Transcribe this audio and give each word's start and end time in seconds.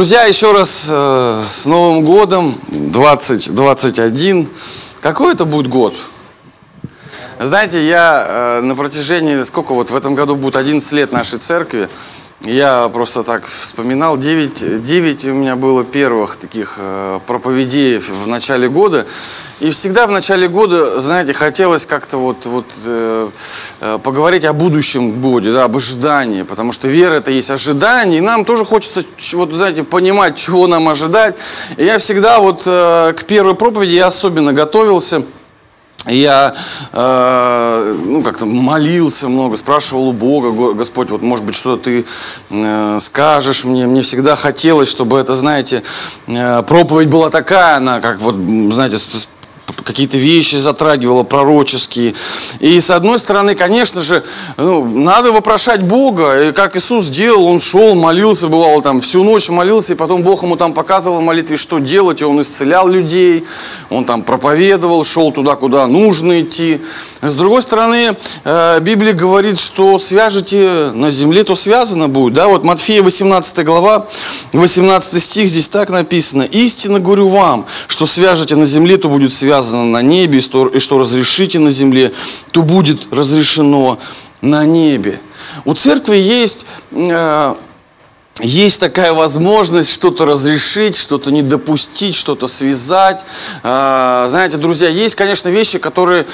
Друзья, 0.00 0.22
еще 0.22 0.52
раз 0.52 0.88
э, 0.90 1.42
с 1.46 1.66
Новым 1.66 2.06
годом 2.06 2.58
2021. 2.68 4.48
Какой 5.02 5.34
это 5.34 5.44
будет 5.44 5.66
год? 5.66 5.94
Знаете, 7.38 7.86
я 7.86 8.24
э, 8.26 8.60
на 8.62 8.74
протяжении, 8.76 9.42
сколько 9.42 9.74
вот 9.74 9.90
в 9.90 9.94
этом 9.94 10.14
году 10.14 10.36
будет 10.36 10.56
11 10.56 10.90
лет 10.92 11.12
нашей 11.12 11.38
церкви, 11.38 11.90
я 12.42 12.88
просто 12.88 13.22
так 13.22 13.46
вспоминал, 13.46 14.16
9, 14.16 14.82
9 14.82 15.24
у 15.26 15.32
меня 15.34 15.56
было 15.56 15.84
первых 15.84 16.36
таких 16.36 16.76
э, 16.78 17.20
проповедей 17.26 17.98
в 17.98 18.26
начале 18.28 18.66
года. 18.68 19.06
И 19.60 19.70
всегда 19.70 20.06
в 20.06 20.10
начале 20.10 20.48
года, 20.48 21.00
знаете, 21.00 21.34
хотелось 21.34 21.84
как-то 21.84 22.16
вот, 22.16 22.46
вот 22.46 22.64
э, 22.86 23.28
э, 23.80 23.98
поговорить 24.02 24.46
о 24.46 24.54
будущем 24.54 25.20
годе, 25.20 25.52
да, 25.52 25.64
об 25.64 25.76
ожидании. 25.76 26.42
Потому 26.42 26.72
что 26.72 26.88
вера 26.88 27.16
это 27.16 27.30
есть 27.30 27.50
ожидание, 27.50 28.18
и 28.18 28.22
нам 28.22 28.46
тоже 28.46 28.64
хочется, 28.64 29.04
вот, 29.34 29.52
знаете, 29.52 29.84
понимать, 29.84 30.36
чего 30.36 30.66
нам 30.66 30.88
ожидать. 30.88 31.36
И 31.76 31.84
я 31.84 31.98
всегда 31.98 32.40
вот 32.40 32.62
э, 32.64 33.12
к 33.18 33.24
первой 33.24 33.54
проповеди 33.54 33.96
я 33.96 34.06
особенно 34.06 34.54
готовился– 34.54 35.22
я 36.06 36.54
э, 36.92 37.96
ну, 38.04 38.22
как-то 38.22 38.46
молился 38.46 39.28
много, 39.28 39.56
спрашивал 39.56 40.08
у 40.08 40.12
Бога, 40.12 40.74
Господь, 40.74 41.10
вот 41.10 41.22
может 41.22 41.44
быть 41.44 41.54
что-то 41.54 41.84
ты 41.84 42.06
э, 42.50 42.98
скажешь 43.00 43.64
мне. 43.64 43.86
Мне 43.86 44.02
всегда 44.02 44.36
хотелось, 44.36 44.88
чтобы 44.90 45.18
это, 45.18 45.34
знаете, 45.34 45.82
э, 46.26 46.62
проповедь 46.62 47.08
была 47.08 47.30
такая, 47.30 47.76
она 47.76 48.00
как 48.00 48.20
вот, 48.20 48.34
знаете, 48.72 48.98
какие-то 49.84 50.18
вещи 50.18 50.56
затрагивала 50.56 51.22
пророческие. 51.22 52.14
И 52.58 52.80
с 52.80 52.90
одной 52.90 53.18
стороны, 53.18 53.54
конечно 53.54 54.00
же, 54.00 54.22
ну, 54.56 54.84
надо 54.84 55.32
вопрошать 55.32 55.82
Бога. 55.82 56.48
И 56.48 56.52
как 56.52 56.76
Иисус 56.76 57.08
делал, 57.08 57.46
Он 57.46 57.60
шел, 57.60 57.94
молился, 57.94 58.48
бывало 58.48 58.82
там 58.82 59.00
всю 59.00 59.24
ночь 59.24 59.48
молился, 59.48 59.92
и 59.92 59.96
потом 59.96 60.22
Бог 60.22 60.42
ему 60.42 60.56
там 60.56 60.72
показывал 60.72 61.18
в 61.18 61.22
молитве, 61.22 61.56
что 61.56 61.78
делать, 61.78 62.20
и 62.20 62.24
Он 62.24 62.40
исцелял 62.40 62.88
людей, 62.88 63.44
Он 63.88 64.04
там 64.04 64.22
проповедовал, 64.22 65.04
шел 65.04 65.32
туда, 65.32 65.56
куда 65.56 65.86
нужно 65.86 66.40
идти. 66.40 66.80
С 67.22 67.34
другой 67.34 67.62
стороны, 67.62 68.16
э, 68.44 68.80
Библия 68.80 69.12
говорит, 69.12 69.58
что 69.58 69.98
свяжете 69.98 70.90
на 70.94 71.10
земле, 71.10 71.44
то 71.44 71.54
связано 71.54 72.08
будет. 72.08 72.34
Да? 72.34 72.48
Вот 72.48 72.64
Матфея 72.64 73.02
18 73.02 73.64
глава, 73.64 74.06
18 74.52 75.22
стих, 75.22 75.48
здесь 75.48 75.68
так 75.68 75.90
написано. 75.90 76.42
«Истинно 76.42 76.98
говорю 76.98 77.28
вам, 77.28 77.66
что 77.86 78.06
свяжете 78.06 78.56
на 78.56 78.64
земле, 78.64 78.96
то 78.96 79.08
будет 79.08 79.32
связано 79.32 79.59
сказано 79.60 79.84
на 79.84 80.02
небе, 80.02 80.38
и 80.38 80.78
что 80.78 80.98
разрешите 80.98 81.58
на 81.58 81.70
земле, 81.70 82.12
то 82.50 82.62
будет 82.62 83.12
разрешено 83.12 83.98
на 84.40 84.64
небе. 84.64 85.20
У 85.66 85.74
церкви 85.74 86.16
есть 86.16 86.64
э, 86.92 87.54
есть 88.42 88.80
такая 88.80 89.12
возможность 89.12 89.92
что-то 89.92 90.24
разрешить, 90.24 90.96
что-то 90.96 91.30
не 91.30 91.42
допустить, 91.42 92.14
что-то 92.14 92.48
связать. 92.48 93.24
А, 93.62 94.26
знаете, 94.28 94.56
друзья, 94.56 94.88
есть, 94.88 95.14
конечно, 95.14 95.48
вещи, 95.48 95.78
которые, 95.78 96.26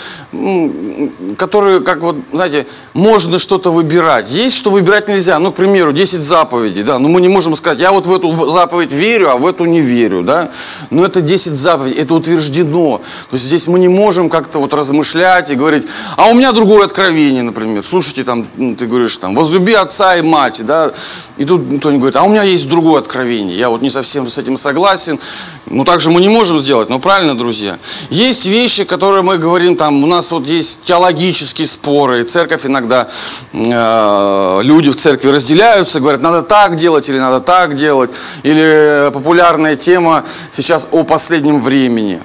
которые, 1.36 1.80
как 1.80 2.00
вот, 2.00 2.16
знаете, 2.32 2.66
можно 2.92 3.38
что-то 3.38 3.70
выбирать. 3.70 4.30
Есть, 4.30 4.56
что 4.56 4.70
выбирать 4.70 5.08
нельзя. 5.08 5.38
Ну, 5.38 5.52
к 5.52 5.56
примеру, 5.56 5.92
10 5.92 6.20
заповедей, 6.22 6.82
да, 6.82 6.98
но 6.98 7.08
мы 7.08 7.20
не 7.20 7.28
можем 7.28 7.54
сказать, 7.56 7.80
я 7.80 7.92
вот 7.92 8.06
в 8.06 8.14
эту 8.14 8.50
заповедь 8.50 8.92
верю, 8.92 9.30
а 9.30 9.36
в 9.36 9.46
эту 9.46 9.64
не 9.64 9.80
верю, 9.80 10.22
да. 10.22 10.50
Но 10.90 11.04
это 11.04 11.20
10 11.20 11.54
заповедей, 11.54 12.00
это 12.00 12.14
утверждено. 12.14 12.98
То 13.30 13.34
есть 13.34 13.44
здесь 13.44 13.66
мы 13.66 13.78
не 13.78 13.88
можем 13.88 14.30
как-то 14.30 14.58
вот 14.58 14.74
размышлять 14.74 15.50
и 15.50 15.54
говорить, 15.54 15.86
а 16.16 16.28
у 16.28 16.34
меня 16.34 16.52
другое 16.52 16.84
откровение, 16.84 17.42
например. 17.42 17.84
Слушайте, 17.84 18.24
там, 18.24 18.46
ну, 18.56 18.74
ты 18.76 18.86
говоришь, 18.86 19.16
там, 19.16 19.34
возлюби 19.34 19.74
отца 19.74 20.16
и 20.16 20.22
мать, 20.22 20.64
да, 20.64 20.92
и 21.36 21.44
тут 21.44 21.70
никто 21.70 21.90
не 21.96 22.00
говорит, 22.00 22.16
а 22.16 22.22
у 22.22 22.28
меня 22.28 22.42
есть 22.42 22.68
другое 22.68 23.00
откровение, 23.00 23.56
я 23.56 23.68
вот 23.68 23.82
не 23.82 23.90
совсем 23.90 24.28
с 24.28 24.38
этим 24.38 24.56
согласен. 24.56 25.18
Ну, 25.66 25.84
так 25.84 26.00
же 26.00 26.10
мы 26.10 26.20
не 26.20 26.28
можем 26.28 26.60
сделать, 26.60 26.88
ну, 26.88 27.00
правильно, 27.00 27.36
друзья? 27.36 27.78
Есть 28.08 28.46
вещи, 28.46 28.84
которые 28.84 29.22
мы 29.22 29.36
говорим, 29.36 29.76
там, 29.76 30.04
у 30.04 30.06
нас 30.06 30.30
вот 30.30 30.46
есть 30.46 30.84
теологические 30.84 31.66
споры, 31.66 32.20
и 32.20 32.24
церковь 32.24 32.66
иногда, 32.66 33.08
э, 33.52 34.60
люди 34.62 34.90
в 34.90 34.96
церкви 34.96 35.30
разделяются, 35.30 35.98
говорят, 35.98 36.22
надо 36.22 36.42
так 36.42 36.76
делать 36.76 37.08
или 37.08 37.18
надо 37.18 37.40
так 37.40 37.74
делать. 37.74 38.10
Или 38.44 39.10
популярная 39.12 39.74
тема 39.74 40.24
сейчас 40.50 40.88
о 40.92 41.02
последнем 41.02 41.60
времени. 41.60 42.20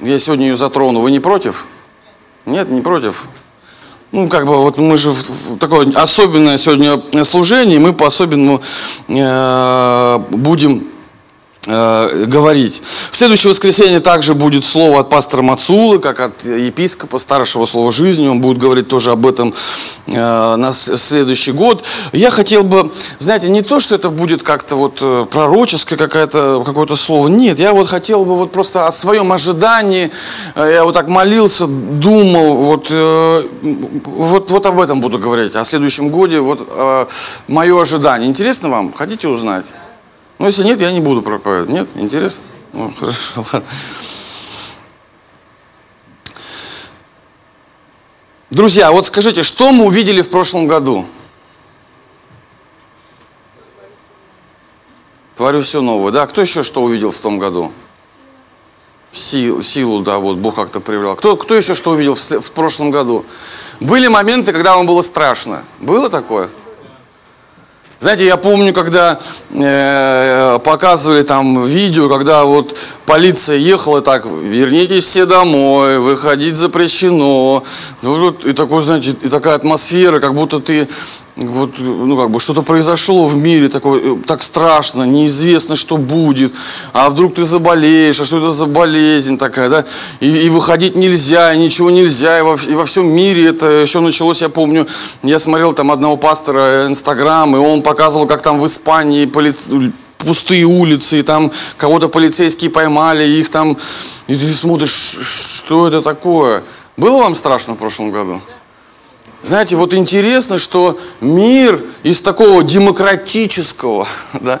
Я 0.00 0.18
сегодня 0.18 0.48
ее 0.48 0.56
затрону, 0.56 1.00
вы 1.00 1.10
не 1.10 1.20
против? 1.20 1.66
Нет, 2.46 2.70
не 2.70 2.80
против? 2.80 3.28
Ну, 4.12 4.28
как 4.28 4.46
бы, 4.46 4.56
вот 4.56 4.76
мы 4.78 4.96
же 4.96 5.10
в 5.12 5.56
такое 5.58 5.92
особенное 5.94 6.58
сегодня 6.58 7.24
служение, 7.24 7.78
мы 7.78 7.92
по-особенному 7.92 8.60
э, 9.08 10.18
будем 10.30 10.90
Э, 11.66 12.24
говорить. 12.26 12.82
Следующее 13.20 13.50
воскресенье 13.50 14.00
также 14.00 14.34
будет 14.34 14.64
слово 14.64 15.00
от 15.00 15.10
пастора 15.10 15.42
Мацулы, 15.42 15.98
как 15.98 16.20
от 16.20 16.42
епископа 16.42 17.18
старшего 17.18 17.66
слова 17.66 17.92
жизни. 17.92 18.26
Он 18.26 18.40
будет 18.40 18.56
говорить 18.56 18.88
тоже 18.88 19.10
об 19.10 19.26
этом 19.26 19.52
э, 20.06 20.56
на 20.56 20.72
следующий 20.72 21.52
год. 21.52 21.84
Я 22.12 22.30
хотел 22.30 22.62
бы, 22.62 22.90
знаете, 23.18 23.50
не 23.50 23.60
то, 23.60 23.78
что 23.78 23.94
это 23.94 24.08
будет 24.08 24.42
как-то 24.42 24.74
вот 24.76 25.00
э, 25.02 25.26
пророческое 25.30 25.98
какое-то 25.98 26.62
какое 26.64 26.86
слово. 26.96 27.28
Нет, 27.28 27.58
я 27.58 27.74
вот 27.74 27.90
хотел 27.90 28.24
бы 28.24 28.38
вот 28.38 28.52
просто 28.52 28.86
о 28.86 28.90
своем 28.90 29.30
ожидании. 29.32 30.10
Я 30.56 30.84
вот 30.84 30.94
так 30.94 31.08
молился, 31.08 31.66
думал, 31.66 32.56
вот, 32.56 32.90
вот, 32.90 34.50
вот 34.50 34.64
об 34.64 34.80
этом 34.80 35.02
буду 35.02 35.18
говорить. 35.18 35.56
О 35.56 35.64
следующем 35.64 36.08
годе, 36.08 36.40
вот 36.40 36.66
мое 37.48 37.82
ожидание. 37.82 38.30
Интересно 38.30 38.70
вам? 38.70 38.94
Хотите 38.94 39.28
узнать? 39.28 39.74
Ну, 40.38 40.46
если 40.46 40.64
нет, 40.64 40.80
я 40.80 40.90
не 40.90 41.00
буду 41.00 41.20
проповедовать. 41.20 41.68
Нет? 41.68 41.88
Интересно? 41.96 42.44
Ну, 42.72 42.92
хорошо, 42.98 43.44
ладно. 43.52 43.68
Друзья, 48.50 48.90
вот 48.90 49.06
скажите, 49.06 49.42
что 49.44 49.72
мы 49.72 49.84
увидели 49.84 50.22
в 50.22 50.30
прошлом 50.30 50.66
году? 50.66 51.06
Творю 55.36 55.62
все 55.62 55.80
новое. 55.80 56.12
Да, 56.12 56.26
кто 56.26 56.40
еще 56.40 56.62
что 56.62 56.82
увидел 56.82 57.12
в 57.12 57.18
том 57.18 57.38
году? 57.38 57.72
Силу, 59.12 59.62
силу 59.62 60.02
да, 60.02 60.18
вот 60.18 60.36
Бог 60.36 60.54
как-то 60.54 60.80
проявлял. 60.80 61.16
Кто, 61.16 61.36
кто 61.36 61.54
еще 61.54 61.74
что 61.74 61.92
увидел 61.92 62.14
в, 62.14 62.20
в 62.20 62.50
прошлом 62.52 62.90
году? 62.90 63.24
Были 63.80 64.08
моменты, 64.08 64.52
когда 64.52 64.76
вам 64.76 64.86
было 64.86 65.02
страшно. 65.02 65.64
Было 65.78 66.10
такое? 66.10 66.50
Знаете, 68.00 68.24
я 68.24 68.38
помню, 68.38 68.72
когда 68.72 69.20
э, 69.50 70.58
показывали 70.64 71.22
там 71.22 71.66
видео, 71.66 72.08
когда 72.08 72.44
вот 72.44 72.74
полиция 73.04 73.56
ехала 73.56 74.00
так, 74.00 74.24
вернитесь 74.24 75.04
все 75.04 75.26
домой, 75.26 75.98
выходить 75.98 76.56
запрещено. 76.56 77.62
Ну, 78.00 78.30
и 78.30 78.54
такой, 78.54 78.82
знаете, 78.82 79.14
и 79.20 79.28
такая 79.28 79.54
атмосфера, 79.54 80.18
как 80.18 80.34
будто 80.34 80.60
ты 80.60 80.88
вот, 81.40 81.78
ну, 81.78 82.16
как 82.16 82.30
бы 82.30 82.38
что-то 82.38 82.62
произошло 82.62 83.26
в 83.26 83.34
мире 83.34 83.68
такое, 83.68 84.00
э, 84.00 84.16
так 84.26 84.42
страшно, 84.42 85.04
неизвестно, 85.04 85.74
что 85.74 85.96
будет, 85.96 86.52
а 86.92 87.08
вдруг 87.08 87.34
ты 87.34 87.44
заболеешь, 87.44 88.20
а 88.20 88.24
что 88.26 88.38
это 88.38 88.52
за 88.52 88.66
болезнь 88.66 89.38
такая, 89.38 89.68
да, 89.70 89.84
и, 90.20 90.28
и 90.28 90.48
выходить 90.50 90.96
нельзя, 90.96 91.52
и 91.54 91.58
ничего 91.58 91.90
нельзя, 91.90 92.38
и 92.38 92.42
во, 92.42 92.56
и 92.56 92.74
во 92.74 92.84
всем 92.84 93.08
мире 93.08 93.48
это 93.48 93.66
еще 93.66 94.00
началось, 94.00 94.42
я 94.42 94.50
помню, 94.50 94.86
я 95.22 95.38
смотрел 95.38 95.72
там 95.72 95.90
одного 95.90 96.16
пастора 96.16 96.86
Инстаграм, 96.86 97.56
и 97.56 97.58
он 97.58 97.82
показывал, 97.82 98.26
как 98.26 98.42
там 98.42 98.60
в 98.60 98.66
Испании 98.66 99.24
полиция 99.24 99.92
пустые 100.18 100.64
улицы, 100.64 101.20
и 101.20 101.22
там 101.22 101.50
кого-то 101.78 102.10
полицейские 102.10 102.70
поймали, 102.70 103.24
их 103.24 103.48
там, 103.48 103.78
и 104.26 104.34
ты 104.34 104.52
смотришь, 104.52 104.90
что 104.90 105.88
это 105.88 106.02
такое. 106.02 106.62
Было 106.98 107.22
вам 107.22 107.34
страшно 107.34 107.72
в 107.72 107.78
прошлом 107.78 108.10
году? 108.10 108.42
Знаете, 109.42 109.76
вот 109.76 109.94
интересно, 109.94 110.58
что 110.58 110.98
мир 111.20 111.80
из 112.02 112.20
такого 112.20 112.62
демократического, 112.62 114.06
да, 114.34 114.60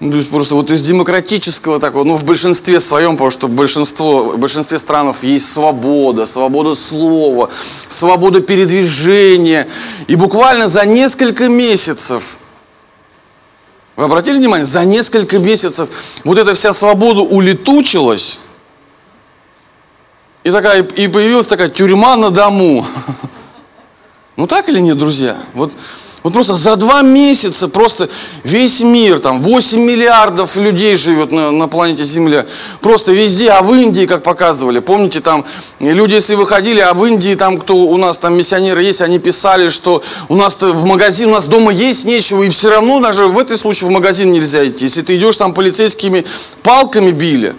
ну, 0.00 0.10
то 0.10 0.16
есть 0.16 0.30
просто 0.30 0.56
вот 0.56 0.68
из 0.70 0.82
демократического 0.82 1.78
такого, 1.78 2.02
ну 2.02 2.16
в 2.16 2.24
большинстве 2.24 2.80
своем, 2.80 3.12
потому 3.12 3.30
что 3.30 3.46
большинство, 3.46 4.24
в 4.32 4.38
большинстве 4.38 4.76
стран 4.78 5.14
есть 5.22 5.50
свобода, 5.50 6.26
свобода 6.26 6.74
слова, 6.74 7.48
свобода 7.88 8.40
передвижения. 8.40 9.68
И 10.08 10.16
буквально 10.16 10.68
за 10.68 10.84
несколько 10.84 11.48
месяцев, 11.48 12.38
вы 13.94 14.06
обратили 14.06 14.38
внимание, 14.38 14.66
за 14.66 14.84
несколько 14.84 15.38
месяцев 15.38 15.88
вот 16.24 16.36
эта 16.36 16.54
вся 16.54 16.72
свобода 16.72 17.20
улетучилась, 17.20 18.40
и, 20.42 20.50
такая, 20.50 20.82
и 20.82 21.06
появилась 21.06 21.46
такая 21.46 21.68
тюрьма 21.68 22.16
на 22.16 22.30
дому. 22.30 22.84
Ну 24.36 24.46
так 24.46 24.68
или 24.68 24.80
нет, 24.80 24.98
друзья? 24.98 25.36
Вот 25.54 25.72
Вот 26.22 26.34
просто 26.34 26.54
за 26.54 26.76
два 26.76 27.02
месяца 27.02 27.68
просто 27.68 28.08
весь 28.44 28.80
мир, 28.80 29.18
там 29.18 29.42
8 29.42 29.80
миллиардов 29.80 30.54
людей 30.56 30.94
живет 30.94 31.32
на, 31.32 31.50
на 31.50 31.66
планете 31.66 32.04
Земля. 32.04 32.46
Просто 32.80 33.12
везде, 33.12 33.50
а 33.50 33.60
в 33.60 33.74
Индии, 33.74 34.06
как 34.06 34.22
показывали, 34.22 34.78
помните, 34.78 35.20
там 35.20 35.44
люди, 35.80 36.14
если 36.14 36.36
выходили, 36.36 36.78
а 36.78 36.94
в 36.94 37.04
Индии 37.04 37.34
там, 37.34 37.58
кто 37.58 37.74
у 37.74 37.96
нас 37.96 38.18
там 38.18 38.36
миссионеры 38.36 38.84
есть, 38.84 39.02
они 39.02 39.18
писали, 39.18 39.68
что 39.68 40.00
у 40.28 40.36
нас 40.36 40.56
в 40.60 40.84
магазин, 40.84 41.30
у 41.30 41.32
нас 41.32 41.46
дома 41.46 41.72
есть 41.72 42.04
нечего, 42.04 42.44
и 42.44 42.48
все 42.50 42.70
равно 42.70 43.00
даже 43.00 43.26
в 43.26 43.38
этой 43.38 43.58
случае 43.58 43.88
в 43.88 43.92
магазин 43.92 44.30
нельзя 44.30 44.64
идти. 44.64 44.84
Если 44.84 45.02
ты 45.02 45.16
идешь, 45.16 45.36
там 45.36 45.54
полицейскими 45.54 46.24
палками 46.62 47.10
били. 47.10 47.54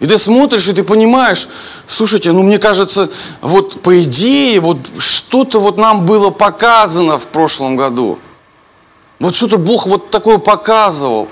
И 0.00 0.06
ты 0.06 0.16
смотришь, 0.16 0.68
и 0.68 0.72
ты 0.72 0.84
понимаешь, 0.84 1.48
слушайте, 1.88 2.30
ну 2.30 2.42
мне 2.42 2.58
кажется, 2.58 3.10
вот 3.40 3.82
по 3.82 4.00
идее, 4.02 4.60
вот 4.60 4.78
что-то 4.98 5.58
вот 5.58 5.76
нам 5.76 6.06
было 6.06 6.30
показано 6.30 7.18
в 7.18 7.26
прошлом 7.28 7.76
году. 7.76 8.18
Вот 9.18 9.34
что-то 9.34 9.58
Бог 9.58 9.86
вот 9.86 10.10
такое 10.10 10.38
показывал. 10.38 11.28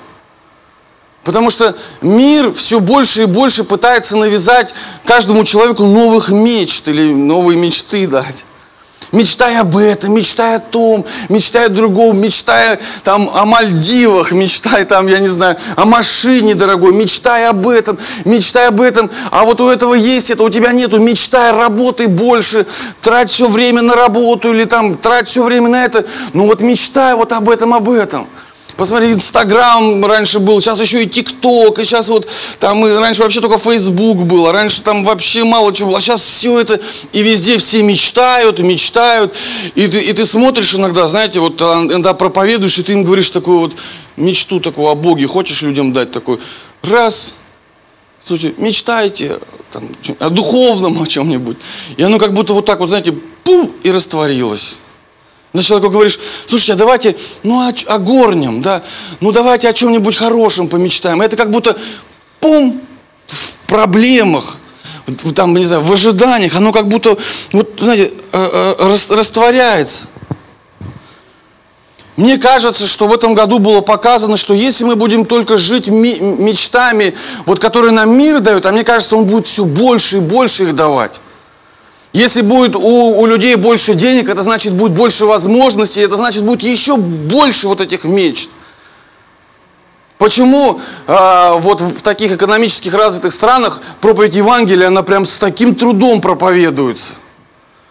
Потому 1.23 1.51
что 1.51 1.77
мир 2.03 2.53
все 2.53 2.81
больше 2.81 3.23
и 3.23 3.27
больше 3.27 3.65
пытается 3.65 4.17
навязать 4.17 4.75
каждому 5.05 5.45
человеку 5.45 5.85
новых 5.85 6.29
мечт 6.31 6.87
или 6.89 7.13
новые 7.13 7.59
мечты 7.59 8.07
дать. 8.07 8.45
Мечтай 9.13 9.57
об 9.59 9.77
этом, 9.77 10.15
мечтай 10.15 10.57
о 10.57 10.61
том, 10.61 11.05
мечтай 11.29 11.67
о 11.67 11.69
другом, 11.69 12.19
мечтай 12.19 12.79
там 13.05 13.31
о 13.33 13.45
Мальдивах, 13.45 14.33
мечтай 14.33 14.85
там, 14.85 15.07
я 15.07 15.21
не 15.21 15.29
знаю, 15.29 15.57
о 15.77 15.85
машине 15.85 16.55
дорогой, 16.55 16.93
мечтай 16.93 17.47
об 17.47 17.69
этом, 17.69 17.99
мечтай 18.25 18.69
об 18.69 18.81
этом, 18.81 19.11
а 19.31 19.45
вот 19.45 19.61
у 19.61 19.69
этого 19.69 19.95
есть 19.95 20.31
это, 20.31 20.43
у 20.43 20.51
тебя 20.51 20.73
нету, 20.73 20.99
мечтай, 20.99 21.53
работай 21.53 22.07
больше, 22.07 22.67
трать 23.01 23.31
все 23.31 23.49
время 23.49 23.83
на 23.83 23.95
работу 23.95 24.53
или 24.53 24.65
там 24.65 24.97
трать 24.97 25.29
все 25.29 25.45
время 25.45 25.69
на 25.69 25.85
это, 25.85 26.05
ну 26.33 26.47
вот 26.47 26.61
мечтай 26.61 27.15
вот 27.15 27.33
об 27.33 27.49
этом, 27.49 27.75
об 27.75 27.89
этом. 27.89 28.27
Посмотри, 28.77 29.13
Инстаграм 29.13 30.05
раньше 30.05 30.39
был, 30.39 30.61
сейчас 30.61 30.79
еще 30.81 31.03
и 31.03 31.09
ТикТок, 31.09 31.79
и 31.79 31.85
сейчас 31.85 32.11
вот 32.11 32.29
там 32.61 32.87
и 32.87 32.93
раньше 32.93 33.23
вообще 33.23 33.41
только 33.41 33.57
Фейсбук 33.59 34.19
был, 34.27 34.47
а 34.47 34.53
раньше 34.53 34.83
там 34.83 35.03
вообще 35.03 35.45
мало 35.45 35.73
чего 35.73 35.89
было, 35.89 35.99
а 35.99 36.01
сейчас 36.03 36.21
все 36.21 36.61
это, 36.61 36.79
и 37.13 37.23
везде 37.23 37.57
все 37.57 37.83
мечтают, 37.83 38.59
мечтают, 38.59 39.33
и 39.75 39.89
ты, 39.89 40.03
и 40.03 40.13
ты 40.13 40.27
смотришь 40.27 40.75
иногда, 40.75 41.09
знаете, 41.09 41.41
вот 41.41 41.61
а, 41.63 41.85
иногда 41.85 42.13
проповедуешь, 42.13 42.77
и 42.79 42.83
ты 42.83 42.93
им 42.93 43.05
говоришь 43.05 43.31
такую 43.31 43.61
вот 43.61 43.73
мечту 44.19 44.61
такую 44.61 44.89
о 44.89 44.95
Боге, 44.95 45.27
хочешь 45.27 45.63
людям 45.63 45.95
дать 45.95 46.13
такой, 46.13 46.39
раз, 46.83 47.37
слушайте, 48.23 48.61
мечтайте 48.61 49.39
там, 49.73 49.89
о 50.19 50.29
духовном 50.29 51.03
о 51.03 51.07
чем-нибудь, 51.07 51.57
и 51.97 52.03
оно 52.03 52.19
как 52.19 52.35
будто 52.35 52.53
вот 52.53 52.67
так 52.67 52.81
вот, 52.81 52.91
знаете, 52.91 53.13
пум, 53.43 53.73
и 53.83 53.91
растворилось. 53.91 54.81
На 55.53 55.63
человеку 55.63 55.91
говоришь, 55.91 56.19
слушайте, 56.47 56.75
а 56.75 56.77
давайте, 56.77 57.17
ну 57.43 57.61
о, 57.61 57.73
о 57.87 57.99
горнем, 57.99 58.63
да, 58.63 58.83
ну 59.21 59.33
давайте 59.33 59.69
о 59.69 59.73
чем-нибудь 59.73 60.17
хорошем 60.17 60.69
помечтаем. 60.69 61.23
Это 61.23 61.37
как 61.37 61.51
будто, 61.51 61.77
пум, 62.41 62.81
в 63.27 63.53
проблемах, 63.67 64.59
там, 65.35 65.55
не 65.55 65.65
знаю, 65.65 65.83
в 65.83 65.93
ожиданиях, 65.93 66.57
оно 66.57 66.73
как 66.73 66.89
будто, 66.89 67.17
вот, 67.53 67.71
знаете, 67.79 68.13
э, 68.33 68.75
э, 68.79 69.15
растворяется. 69.15 70.09
Мне 72.17 72.39
кажется, 72.39 72.87
что 72.87 73.07
в 73.07 73.13
этом 73.13 73.35
году 73.35 73.59
было 73.59 73.83
показано, 73.83 74.39
что 74.39 74.55
если 74.55 74.85
мы 74.85 74.97
будем 74.97 75.27
только 75.27 75.59
жить 75.59 75.89
мечтами, 75.89 77.15
вот, 77.45 77.59
которые 77.59 77.93
нам 77.93 78.17
мир 78.17 78.41
дает, 78.41 78.65
а 78.65 78.73
мне 78.73 78.85
кажется, 78.85 79.17
он 79.17 79.25
будет 79.25 79.47
все 79.47 79.65
больше 79.65 80.19
и 80.19 80.21
больше 80.21 80.65
их 80.65 80.75
давать. 80.75 81.21
Если 82.17 82.41
будет 82.41 82.75
у, 82.75 83.21
у 83.21 83.27
людей 83.27 83.57
больше 83.57 83.93
денег, 83.93 84.31
это 84.31 84.43
значит 84.43 84.73
будет 84.73 84.93
больше 84.93 85.27
возможностей, 85.27 86.01
это 86.01 86.17
значит 86.17 86.45
будет 86.45 86.63
еще 86.63 86.97
больше 86.97 87.69
вот 87.69 87.83
этих 87.83 88.05
мечт. 88.05 88.49
Почему 90.17 90.81
э, 91.07 91.51
вот 91.59 91.83
в 91.83 92.01
таких 92.01 92.33
экономических 92.33 92.95
развитых 92.95 93.35
странах 93.35 93.83
проповедь 94.01 94.35
Евангелия, 94.35 94.87
она 94.87 95.03
прям 95.03 95.27
с 95.27 95.39
таким 95.39 95.75
трудом 95.75 96.23
проповедуется? 96.23 97.17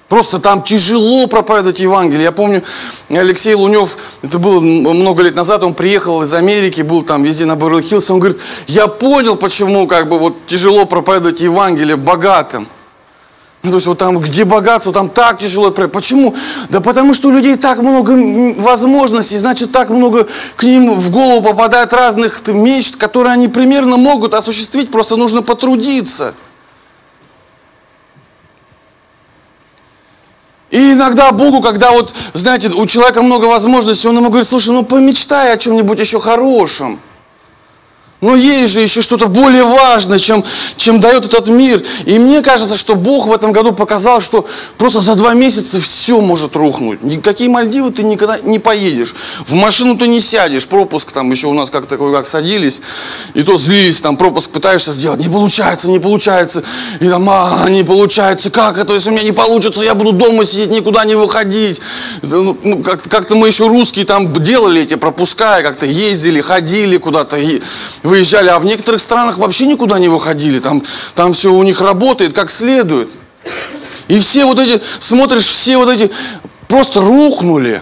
Просто 0.10 0.40
там 0.40 0.64
тяжело 0.64 1.28
проповедовать 1.28 1.80
Евангелие. 1.80 2.24
Я 2.24 2.32
помню, 2.32 2.64
Алексей 3.10 3.54
Лунев, 3.54 3.96
это 4.24 4.40
было 4.40 4.60
много 4.60 5.22
лет 5.22 5.36
назад, 5.36 5.62
он 5.62 5.76
приехал 5.76 6.24
из 6.24 6.34
Америки, 6.34 6.82
был 6.82 7.04
там 7.04 7.22
везде 7.22 7.46
на 7.46 7.56
Беверли-Хиллз, 7.56 8.10
он 8.10 8.20
говорит, 8.20 8.42
я 8.66 8.88
понял, 8.88 9.36
почему 9.36 9.86
как 9.86 10.10
бы 10.10 10.18
вот 10.18 10.48
тяжело 10.48 10.88
проповедовать 10.88 11.42
Евангелие 11.42 11.96
богатым. 11.96 12.68
Ну, 13.66 13.72
то 13.72 13.78
есть 13.78 13.88
вот 13.88 13.98
там, 13.98 14.20
где 14.20 14.46
богатство, 14.46 14.94
там 14.94 15.10
так 15.10 15.40
тяжело. 15.40 15.72
Почему? 15.72 16.36
Да 16.70 16.82
потому 16.82 17.16
что 17.16 17.30
у 17.30 17.32
людей 17.32 17.58
так 17.58 17.80
много 17.80 18.12
возможностей, 18.62 19.38
значит, 19.38 19.72
так 19.72 19.90
много 19.90 20.28
к 20.56 20.62
ним 20.64 20.94
в 20.94 21.10
голову 21.10 21.42
попадает 21.42 21.92
разных 21.92 22.48
мечт, 22.48 22.96
которые 22.96 23.34
они 23.34 23.48
примерно 23.48 23.98
могут 23.98 24.36
осуществить, 24.36 24.92
просто 24.92 25.16
нужно 25.16 25.42
потрудиться. 25.42 26.36
И 30.70 30.94
иногда 30.94 31.32
Богу, 31.32 31.62
когда 31.62 31.92
вот, 31.92 32.14
знаете, 32.34 32.70
у 32.70 32.86
человека 32.86 33.24
много 33.24 33.46
возможностей, 33.46 34.08
он 34.08 34.18
ему 34.18 34.30
говорит, 34.30 34.48
слушай, 34.48 34.70
ну 34.70 34.84
помечтай 34.84 35.54
о 35.54 35.58
чем-нибудь 35.58 36.00
еще 36.00 36.20
хорошем. 36.20 37.00
Но 38.26 38.36
есть 38.36 38.74
же 38.74 38.82
еще 38.82 39.04
что-то 39.04 39.28
более 39.28 39.66
важное, 39.66 40.18
чем, 40.18 40.44
чем 40.78 41.00
дает 41.00 41.26
этот 41.26 41.48
мир. 41.48 41.84
И 42.06 42.18
мне 42.18 42.42
кажется, 42.42 42.76
что 42.76 42.96
Бог 42.96 43.28
в 43.28 43.32
этом 43.32 43.52
году 43.52 43.72
показал, 43.72 44.20
что 44.20 44.48
просто 44.80 45.00
за 45.00 45.14
два 45.14 45.36
месяца 45.36 45.80
все 45.80 46.20
может 46.22 46.56
рухнуть. 46.56 47.04
Никакие 47.04 47.52
Мальдивы 47.52 47.92
ты 47.92 48.02
никогда 48.02 48.40
не 48.40 48.58
поедешь. 48.58 49.14
В 49.46 49.54
машину 49.54 49.96
ты 49.96 50.08
не 50.08 50.22
сядешь. 50.22 50.68
Пропуск 50.68 51.12
там 51.12 51.30
еще 51.30 51.46
у 51.46 51.54
нас 51.54 51.70
как 51.70 51.86
такой, 51.86 52.12
как 52.12 52.26
садились. 52.26 52.82
И 53.36 53.44
то 53.44 53.60
злились, 53.60 54.02
там 54.02 54.18
пропуск 54.18 54.50
пытаешься 54.50 54.92
сделать. 54.92 55.20
Не 55.20 55.30
получается, 55.32 55.92
не 55.92 56.00
получается. 56.00 56.64
И 57.00 57.08
там, 57.08 57.30
а, 57.30 57.68
не 57.70 57.84
получается. 57.84 58.50
Как 58.50 58.80
это, 58.80 58.94
если 58.94 59.12
у 59.12 59.14
меня 59.14 59.24
не 59.24 59.34
получится, 59.34 59.84
я 59.84 59.94
буду 59.94 60.14
дома 60.14 60.46
сидеть, 60.46 60.72
никуда 60.72 61.06
не 61.06 61.14
выходить. 61.14 61.80
Ну, 62.24 62.58
ну 62.64 62.82
как-то 62.82 63.08
как 63.08 63.30
мы 63.30 63.46
еще 63.46 63.68
русские 63.68 64.06
там 64.06 64.34
делали 64.34 64.82
эти 64.82 64.96
пропуска, 64.96 65.62
как-то 65.62 65.86
ездили, 65.86 66.42
ходили 66.42 66.98
куда-то 66.98 67.38
выезжали, 68.16 68.50
а 68.50 68.60
в 68.60 68.66
некоторых 68.66 69.02
странах 69.02 69.38
вообще 69.38 69.66
никуда 69.66 70.00
не 70.00 70.08
выходили. 70.08 70.60
Там, 70.60 70.82
там 71.16 71.34
все 71.34 71.52
у 71.54 71.64
них 71.64 71.82
работает 71.82 72.34
как 72.34 72.50
следует. 72.50 73.10
И 74.08 74.20
все 74.20 74.46
вот 74.46 74.60
эти, 74.60 74.82
смотришь, 75.00 75.44
все 75.44 75.78
вот 75.78 75.90
эти 75.90 76.10
просто 76.68 77.02
рухнули. 77.02 77.82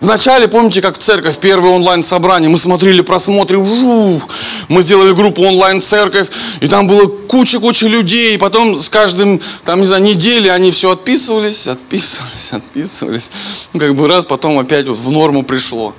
Вначале, 0.00 0.48
помните, 0.48 0.80
как 0.80 0.96
церковь, 0.96 1.38
первое 1.38 1.72
онлайн-собрание, 1.72 2.48
мы 2.48 2.56
смотрели 2.56 3.02
просмотры, 3.02 3.62
жух, 3.62 4.28
мы 4.68 4.80
сделали 4.80 5.12
группу 5.12 5.42
онлайн-церковь, 5.42 6.28
и 6.60 6.68
там 6.68 6.88
было 6.88 7.06
куча-куча 7.06 7.86
людей, 7.86 8.34
и 8.34 8.38
потом 8.38 8.76
с 8.76 8.88
каждым, 8.88 9.42
там, 9.66 9.80
не 9.80 9.86
знаю, 9.86 10.02
недели 10.02 10.48
они 10.48 10.70
все 10.70 10.92
отписывались, 10.92 11.68
отписывались, 11.68 12.52
отписывались. 12.54 13.30
Ну, 13.74 13.80
как 13.80 13.94
бы 13.94 14.08
раз, 14.08 14.24
потом 14.24 14.58
опять 14.58 14.88
вот 14.88 14.96
в 14.96 15.10
норму 15.10 15.42
пришло. 15.42 15.94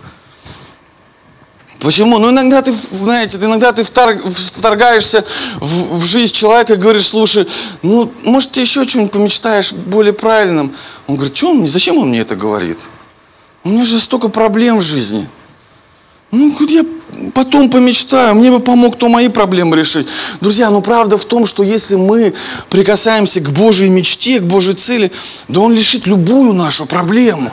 Почему? 1.82 2.20
Ну, 2.20 2.30
иногда 2.30 2.62
ты, 2.62 2.72
знаете, 2.72 3.40
иногда 3.42 3.72
ты 3.72 3.84
вторгаешься 3.84 5.26
в, 5.60 5.98
в 5.98 6.06
жизнь 6.06 6.32
человека 6.32 6.74
и 6.74 6.78
говоришь, 6.78 7.08
слушай, 7.08 7.48
ну, 7.82 8.12
может, 8.24 8.52
ты 8.52 8.62
еще 8.62 8.88
что-нибудь 8.88 9.12
помечтаешь 9.12 9.74
более 9.74 10.14
правильным? 10.14 10.72
Он 11.08 11.16
говорит, 11.16 11.36
что 11.36 11.50
он, 11.50 11.68
зачем 11.68 11.98
он 11.98 12.10
мне 12.10 12.20
это 12.20 12.36
говорит? 12.36 12.78
У 13.64 13.70
меня 13.70 13.84
же 13.84 14.00
столько 14.00 14.28
проблем 14.28 14.78
в 14.78 14.84
жизни. 14.84 15.28
Ну, 16.30 16.56
я 16.70 16.86
потом 17.34 17.72
помечтаю, 17.72 18.36
мне 18.36 18.52
бы 18.52 18.60
помог 18.60 18.96
кто 18.96 19.10
мои 19.10 19.28
проблемы 19.28 19.76
решить. 19.76 20.08
Друзья, 20.40 20.70
ну 20.70 20.84
правда 20.84 21.18
в 21.18 21.26
том, 21.26 21.48
что 21.48 21.64
если 21.64 21.96
мы 21.96 22.36
прикасаемся 22.70 23.42
к 23.42 23.50
Божьей 23.50 23.90
мечте, 23.90 24.40
к 24.40 24.44
Божьей 24.44 24.76
цели, 24.76 25.12
да 25.48 25.62
Он 25.62 25.76
решит 25.76 26.06
любую 26.06 26.54
нашу 26.54 26.86
проблему. 26.86 27.52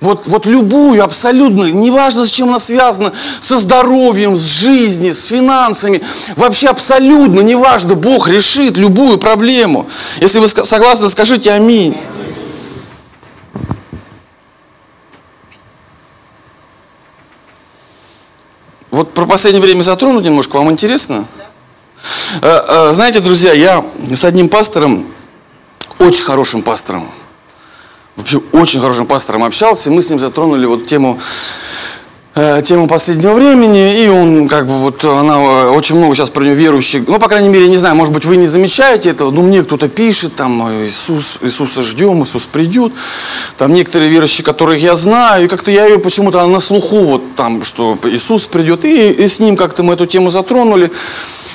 Вот, 0.00 0.26
вот 0.28 0.46
любую, 0.46 1.04
абсолютно, 1.04 1.64
неважно, 1.64 2.24
с 2.24 2.30
чем 2.30 2.48
она 2.48 2.58
связана, 2.58 3.12
со 3.40 3.58
здоровьем, 3.58 4.34
с 4.34 4.40
жизнью, 4.40 5.12
с 5.12 5.26
финансами, 5.26 6.00
вообще 6.36 6.68
абсолютно 6.68 7.40
неважно, 7.40 7.94
Бог 7.96 8.26
решит 8.26 8.78
любую 8.78 9.18
проблему. 9.18 9.86
Если 10.20 10.38
вы 10.38 10.48
согласны, 10.48 11.10
скажите 11.10 11.52
аминь. 11.52 11.96
Вот 18.90 19.12
про 19.12 19.26
последнее 19.26 19.62
время 19.62 19.82
затронуть 19.82 20.24
немножко, 20.24 20.56
вам 20.56 20.70
интересно? 20.70 21.26
Э, 22.40 22.88
э, 22.88 22.92
знаете, 22.92 23.20
друзья, 23.20 23.52
я 23.52 23.84
с 24.14 24.24
одним 24.24 24.48
пастором, 24.48 25.06
очень 25.98 26.24
хорошим 26.24 26.62
пастором, 26.62 27.10
вообще 28.16 28.40
очень 28.52 28.80
хорошим 28.80 29.06
пастором 29.06 29.44
общался, 29.44 29.90
мы 29.90 30.02
с 30.02 30.10
ним 30.10 30.18
затронули 30.18 30.66
вот 30.66 30.86
тему 30.86 31.18
э, 32.34 32.62
тему 32.64 32.86
последнего 32.86 33.34
времени, 33.34 34.04
и 34.04 34.08
он 34.08 34.48
как 34.48 34.66
бы 34.66 34.80
вот, 34.80 35.04
она 35.04 35.34
э, 35.36 35.68
очень 35.70 35.96
много 35.96 36.14
сейчас 36.14 36.30
про 36.30 36.44
него 36.44 36.54
верующих, 36.54 37.06
ну, 37.06 37.18
по 37.18 37.28
крайней 37.28 37.48
мере, 37.48 37.68
не 37.68 37.76
знаю, 37.76 37.96
может 37.96 38.12
быть, 38.12 38.24
вы 38.24 38.36
не 38.36 38.46
замечаете 38.46 39.10
этого, 39.10 39.30
но 39.30 39.42
мне 39.42 39.62
кто-то 39.62 39.88
пишет, 39.88 40.36
там, 40.36 40.70
Иисус, 40.84 41.38
Иисуса 41.42 41.82
ждем, 41.82 42.22
Иисус 42.24 42.46
придет, 42.46 42.92
там 43.56 43.72
некоторые 43.72 44.10
верующие, 44.10 44.44
которых 44.44 44.78
я 44.78 44.94
знаю, 44.94 45.44
и 45.44 45.48
как-то 45.48 45.70
я 45.70 45.86
ее 45.86 45.98
почему-то 45.98 46.44
на 46.46 46.60
слуху, 46.60 47.04
вот 47.04 47.36
там, 47.36 47.62
что 47.62 47.98
Иисус 48.04 48.46
придет, 48.46 48.84
и, 48.84 49.12
и 49.12 49.28
с 49.28 49.40
ним 49.40 49.56
как-то 49.56 49.82
мы 49.82 49.94
эту 49.94 50.06
тему 50.06 50.30
затронули, 50.30 50.90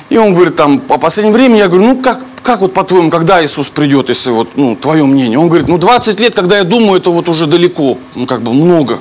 и 0.10 0.18
он 0.18 0.34
говорит, 0.34 0.56
там, 0.56 0.80
по 0.80 0.98
последнему 0.98 1.36
времени, 1.36 1.60
я 1.60 1.68
говорю, 1.68 1.86
ну, 1.86 2.02
как, 2.02 2.24
как 2.44 2.62
вот 2.62 2.74
по-твоему, 2.74 3.10
когда 3.10 3.44
Иисус 3.44 3.70
придет, 3.70 4.10
если 4.10 4.30
вот, 4.30 4.50
ну, 4.56 4.76
твое 4.76 5.04
мнение? 5.06 5.40
Он 5.40 5.48
говорит, 5.48 5.68
ну, 5.68 5.78
20 5.78 6.20
лет, 6.20 6.36
когда 6.36 6.58
я 6.58 6.64
думаю, 6.64 7.00
это 7.00 7.10
вот 7.10 7.28
уже 7.28 7.48
далеко, 7.48 7.98
ну, 8.14 8.26
как 8.26 8.44
бы 8.44 8.54
много. 8.54 9.00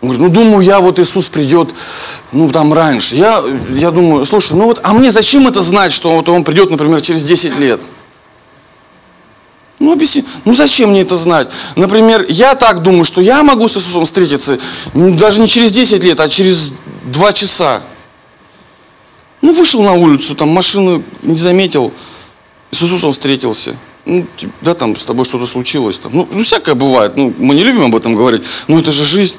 Он 0.00 0.10
говорит, 0.10 0.20
ну, 0.20 0.28
думаю, 0.28 0.60
я 0.60 0.78
вот 0.78 1.00
Иисус 1.00 1.26
придет, 1.28 1.70
ну, 2.30 2.50
там, 2.50 2.72
раньше. 2.72 3.16
Я, 3.16 3.42
я 3.70 3.90
думаю, 3.90 4.24
слушай, 4.24 4.52
ну 4.56 4.66
вот, 4.66 4.80
а 4.84 4.92
мне 4.92 5.10
зачем 5.10 5.48
это 5.48 5.60
знать, 5.60 5.92
что 5.92 6.12
вот 6.12 6.28
он 6.28 6.44
придет, 6.44 6.70
например, 6.70 7.00
через 7.00 7.24
10 7.24 7.58
лет? 7.58 7.80
Ну, 9.80 9.92
объясни, 9.92 10.24
ну 10.44 10.54
зачем 10.54 10.90
мне 10.90 11.02
это 11.02 11.16
знать? 11.16 11.48
Например, 11.76 12.24
я 12.28 12.54
так 12.54 12.82
думаю, 12.82 13.04
что 13.04 13.20
я 13.20 13.42
могу 13.42 13.68
с 13.68 13.76
Иисусом 13.76 14.04
встретиться 14.04 14.58
ну, 14.92 15.16
даже 15.16 15.40
не 15.40 15.46
через 15.46 15.70
10 15.70 16.02
лет, 16.02 16.18
а 16.18 16.28
через 16.28 16.72
2 17.06 17.32
часа. 17.32 17.82
Ну, 19.40 19.52
вышел 19.52 19.82
на 19.82 19.92
улицу, 19.92 20.34
там 20.34 20.48
машину 20.48 21.02
не 21.22 21.36
заметил, 21.36 21.92
с 22.70 22.82
Иисусом 22.82 23.12
встретился. 23.12 23.76
Ну, 24.04 24.26
да, 24.62 24.74
там 24.74 24.96
с 24.96 25.04
тобой 25.04 25.24
что-то 25.24 25.46
случилось. 25.46 25.98
Там. 25.98 26.12
Ну, 26.14 26.28
ну, 26.30 26.42
всякое 26.42 26.74
бывает. 26.74 27.12
Ну, 27.16 27.32
мы 27.38 27.54
не 27.54 27.62
любим 27.62 27.84
об 27.84 27.96
этом 27.96 28.14
говорить, 28.14 28.42
но 28.66 28.78
это 28.78 28.90
же 28.90 29.04
жизнь. 29.04 29.34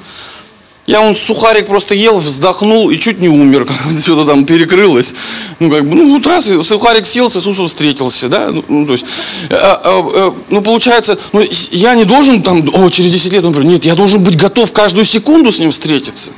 Я 0.86 1.02
он 1.02 1.14
сухарик 1.14 1.66
просто 1.66 1.94
ел, 1.94 2.18
вздохнул 2.18 2.90
и 2.90 2.98
чуть 2.98 3.20
не 3.20 3.28
умер, 3.28 3.66
что-то 4.00 4.28
там 4.28 4.44
перекрылось. 4.44 5.14
Ну, 5.60 5.70
как 5.70 5.88
бы, 5.88 5.94
ну, 5.94 6.14
вот 6.14 6.26
раз 6.26 6.50
сухарик 6.66 7.06
сел, 7.06 7.30
с 7.30 7.36
Иисусом 7.36 7.68
встретился, 7.68 8.28
да, 8.28 8.50
ну, 8.50 8.64
ну 8.66 8.86
то 8.86 8.92
есть, 8.92 9.04
а, 9.50 9.54
а, 9.54 9.80
а, 9.84 10.34
ну, 10.48 10.62
получается, 10.62 11.16
ну, 11.32 11.44
я 11.70 11.94
не 11.94 12.04
должен 12.04 12.42
там, 12.42 12.68
о, 12.74 12.90
через 12.90 13.12
10 13.12 13.32
лет, 13.32 13.44
например, 13.44 13.70
нет, 13.70 13.84
я 13.84 13.94
должен 13.94 14.24
быть 14.24 14.36
готов 14.36 14.72
каждую 14.72 15.04
секунду 15.04 15.52
с 15.52 15.60
ним 15.60 15.70
встретиться. 15.70 16.32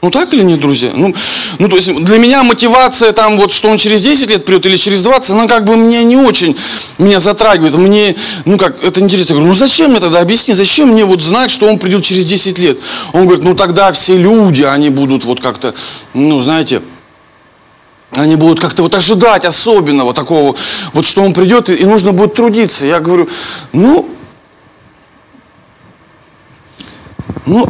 Ну 0.00 0.12
так 0.12 0.32
или 0.32 0.42
нет, 0.42 0.60
друзья? 0.60 0.92
Ну, 0.94 1.12
ну, 1.58 1.68
то 1.68 1.74
есть 1.74 1.92
для 2.04 2.18
меня 2.18 2.44
мотивация 2.44 3.12
там 3.12 3.36
вот, 3.36 3.50
что 3.50 3.68
он 3.68 3.78
через 3.78 4.00
10 4.00 4.30
лет 4.30 4.44
придет 4.44 4.66
или 4.66 4.76
через 4.76 5.02
20, 5.02 5.32
она 5.32 5.48
как 5.48 5.64
бы 5.64 5.76
меня 5.76 6.04
не 6.04 6.16
очень 6.16 6.56
меня 6.98 7.18
затрагивает. 7.18 7.74
Мне, 7.74 8.14
ну 8.44 8.58
как, 8.58 8.82
это 8.84 9.00
интересно. 9.00 9.32
Я 9.32 9.38
говорю, 9.38 9.48
ну 9.48 9.58
зачем 9.58 9.90
мне 9.90 9.98
тогда, 9.98 10.20
объясни, 10.20 10.54
зачем 10.54 10.90
мне 10.90 11.04
вот 11.04 11.20
знать, 11.22 11.50
что 11.50 11.66
он 11.66 11.80
придет 11.80 12.04
через 12.04 12.24
10 12.26 12.58
лет? 12.60 12.78
Он 13.12 13.24
говорит, 13.24 13.44
ну 13.44 13.56
тогда 13.56 13.90
все 13.90 14.16
люди, 14.16 14.62
они 14.62 14.90
будут 14.90 15.24
вот 15.24 15.40
как-то, 15.40 15.74
ну 16.14 16.40
знаете, 16.40 16.80
они 18.12 18.36
будут 18.36 18.60
как-то 18.60 18.84
вот 18.84 18.94
ожидать 18.94 19.44
особенного 19.44 20.14
такого, 20.14 20.54
вот 20.92 21.06
что 21.06 21.22
он 21.22 21.34
придет 21.34 21.70
и, 21.70 21.74
и 21.74 21.84
нужно 21.84 22.12
будет 22.12 22.34
трудиться. 22.34 22.86
Я 22.86 23.00
говорю, 23.00 23.28
ну, 23.72 24.08
ну, 27.46 27.68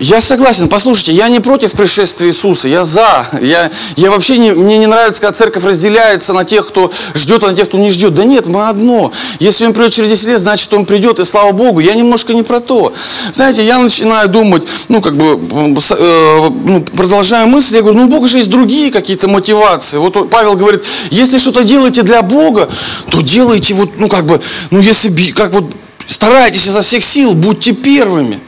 я 0.00 0.20
согласен, 0.20 0.68
послушайте, 0.68 1.12
я 1.12 1.28
не 1.28 1.40
против 1.40 1.72
пришествия 1.72 2.28
Иисуса, 2.28 2.68
я 2.68 2.84
за. 2.84 3.26
Я, 3.40 3.70
я 3.96 4.10
вообще 4.10 4.38
не, 4.38 4.52
мне 4.52 4.78
не 4.78 4.86
нравится, 4.86 5.20
когда 5.20 5.32
церковь 5.32 5.64
разделяется 5.64 6.32
на 6.32 6.44
тех, 6.44 6.68
кто 6.68 6.90
ждет, 7.14 7.42
а 7.42 7.48
на 7.48 7.56
тех, 7.56 7.68
кто 7.68 7.78
не 7.78 7.90
ждет. 7.90 8.14
Да 8.14 8.24
нет, 8.24 8.46
мы 8.46 8.68
одно. 8.68 9.12
Если 9.38 9.66
он 9.66 9.74
придет 9.74 9.92
через 9.92 10.10
10 10.10 10.24
лет, 10.26 10.40
значит 10.40 10.72
он 10.72 10.86
придет, 10.86 11.18
и 11.18 11.24
слава 11.24 11.52
Богу, 11.52 11.80
я 11.80 11.94
немножко 11.94 12.32
не 12.32 12.42
про 12.42 12.60
то. 12.60 12.92
Знаете, 13.32 13.64
я 13.64 13.78
начинаю 13.78 14.28
думать, 14.28 14.66
ну 14.88 15.00
как 15.00 15.16
бы, 15.16 15.24
э, 15.26 16.50
ну, 16.64 16.80
продолжаю 16.82 17.48
мысль, 17.48 17.76
я 17.76 17.82
говорю, 17.82 17.98
ну 17.98 18.04
у 18.04 18.08
Бога 18.08 18.28
же 18.28 18.38
есть 18.38 18.50
другие 18.50 18.90
какие-то 18.90 19.28
мотивации. 19.28 19.98
Вот 19.98 20.30
Павел 20.30 20.54
говорит, 20.54 20.84
если 21.10 21.38
что-то 21.38 21.64
делаете 21.64 22.02
для 22.02 22.22
Бога, 22.22 22.68
то 23.10 23.20
делайте 23.20 23.74
вот, 23.74 23.98
ну 23.98 24.08
как 24.08 24.26
бы, 24.26 24.40
ну 24.70 24.80
если, 24.80 25.32
как 25.32 25.52
вот, 25.52 25.64
старайтесь 26.06 26.66
изо 26.68 26.82
всех 26.82 27.04
сил, 27.04 27.34
будьте 27.34 27.72
первыми. 27.72 28.40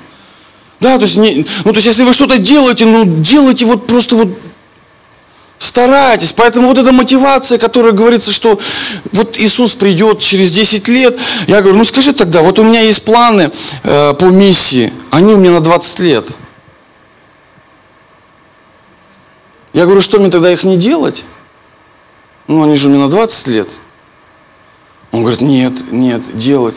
Да, 0.80 0.96
то 0.96 1.02
есть, 1.02 1.16
не, 1.16 1.46
ну, 1.64 1.72
то 1.72 1.76
есть, 1.76 1.86
если 1.86 2.02
вы 2.04 2.14
что-то 2.14 2.38
делаете, 2.38 2.86
ну, 2.86 3.04
делайте 3.04 3.66
вот 3.66 3.86
просто 3.86 4.16
вот 4.16 4.28
старайтесь. 5.58 6.32
Поэтому 6.32 6.68
вот 6.68 6.78
эта 6.78 6.90
мотивация, 6.90 7.58
которая 7.58 7.92
говорится, 7.92 8.32
что 8.32 8.58
вот 9.12 9.36
Иисус 9.36 9.74
придет 9.74 10.18
через 10.20 10.50
10 10.52 10.88
лет, 10.88 11.18
я 11.46 11.60
говорю, 11.60 11.76
ну 11.76 11.84
скажи 11.84 12.12
тогда, 12.12 12.42
вот 12.42 12.58
у 12.58 12.64
меня 12.64 12.80
есть 12.80 13.04
планы 13.04 13.52
э, 13.84 14.14
по 14.14 14.24
миссии, 14.24 14.92
они 15.10 15.34
у 15.34 15.36
меня 15.36 15.52
на 15.52 15.60
20 15.60 15.98
лет. 16.00 16.24
Я 19.72 19.84
говорю, 19.84 20.00
что 20.00 20.18
мне 20.18 20.30
тогда 20.30 20.50
их 20.50 20.64
не 20.64 20.76
делать? 20.76 21.24
Ну, 22.48 22.64
они 22.64 22.74
же 22.74 22.88
у 22.88 22.90
меня 22.90 23.04
на 23.04 23.10
20 23.10 23.46
лет. 23.48 23.68
Он 25.12 25.20
говорит, 25.22 25.40
нет, 25.40 25.72
нет, 25.90 26.22
делать. 26.34 26.76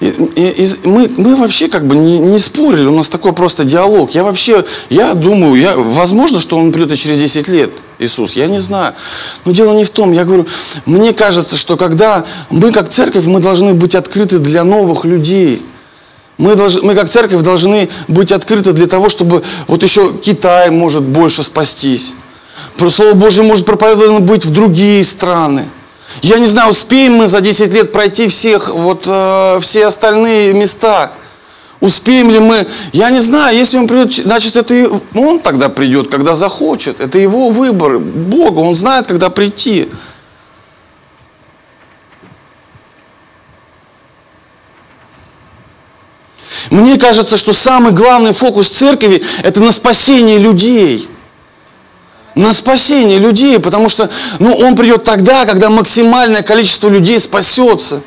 И, 0.00 0.06
и, 0.06 0.64
и 0.64 0.68
мы, 0.84 1.10
мы 1.18 1.36
вообще 1.36 1.68
как 1.68 1.86
бы 1.86 1.94
не, 1.94 2.18
не 2.18 2.38
спорили, 2.38 2.86
у 2.86 2.96
нас 2.96 3.10
такой 3.10 3.34
просто 3.34 3.64
диалог. 3.64 4.12
Я 4.12 4.24
вообще, 4.24 4.64
я 4.88 5.12
думаю, 5.12 5.60
я, 5.60 5.76
возможно, 5.76 6.40
что 6.40 6.56
он 6.56 6.72
придет 6.72 6.92
и 6.92 6.96
через 6.96 7.18
10 7.18 7.48
лет, 7.48 7.70
Иисус, 7.98 8.34
я 8.34 8.46
не 8.46 8.60
знаю. 8.60 8.94
Но 9.44 9.52
дело 9.52 9.74
не 9.74 9.84
в 9.84 9.90
том, 9.90 10.12
я 10.12 10.24
говорю, 10.24 10.46
мне 10.86 11.12
кажется, 11.12 11.56
что 11.56 11.76
когда 11.76 12.24
мы 12.48 12.72
как 12.72 12.88
церковь, 12.88 13.26
мы 13.26 13.40
должны 13.40 13.74
быть 13.74 13.94
открыты 13.94 14.38
для 14.38 14.64
новых 14.64 15.04
людей. 15.04 15.62
Мы, 16.38 16.54
должны, 16.54 16.80
мы 16.80 16.94
как 16.94 17.10
церковь 17.10 17.42
должны 17.42 17.90
быть 18.08 18.32
открыты 18.32 18.72
для 18.72 18.86
того, 18.86 19.10
чтобы 19.10 19.42
вот 19.66 19.82
еще 19.82 20.14
Китай 20.22 20.70
может 20.70 21.02
больше 21.02 21.42
спастись. 21.42 22.14
Слово 22.88 23.12
Божье 23.12 23.42
может 23.42 23.66
проповедовано 23.66 24.20
быть 24.20 24.46
в 24.46 24.50
другие 24.50 25.04
страны. 25.04 25.68
Я 26.22 26.38
не 26.38 26.46
знаю, 26.46 26.70
успеем 26.70 27.14
мы 27.14 27.28
за 27.28 27.40
10 27.40 27.72
лет 27.72 27.92
пройти 27.92 28.28
всех, 28.28 28.70
вот, 28.70 29.04
э, 29.06 29.58
все 29.62 29.86
остальные 29.86 30.52
места. 30.52 31.12
Успеем 31.78 32.30
ли 32.30 32.38
мы? 32.40 32.66
Я 32.92 33.08
не 33.10 33.20
знаю, 33.20 33.56
если 33.56 33.78
он 33.78 33.88
придет, 33.88 34.12
значит, 34.12 34.56
это 34.56 35.00
он 35.14 35.40
тогда 35.40 35.70
придет, 35.70 36.10
когда 36.10 36.34
захочет. 36.34 37.00
Это 37.00 37.18
его 37.18 37.48
выбор, 37.48 37.98
Бога, 37.98 38.58
он 38.58 38.76
знает, 38.76 39.06
когда 39.06 39.30
прийти. 39.30 39.88
Мне 46.68 46.98
кажется, 46.98 47.38
что 47.38 47.54
самый 47.54 47.92
главный 47.92 48.32
фокус 48.32 48.68
церкви– 48.68 49.22
это 49.42 49.60
на 49.60 49.72
спасение 49.72 50.38
людей– 50.38 51.08
на 52.34 52.52
спасение 52.52 53.18
людей, 53.18 53.58
потому 53.58 53.88
что 53.88 54.10
ну, 54.38 54.54
Он 54.56 54.76
придет 54.76 55.04
тогда, 55.04 55.46
когда 55.46 55.70
максимальное 55.70 56.42
количество 56.42 56.88
людей 56.88 57.18
спасется. 57.20 58.02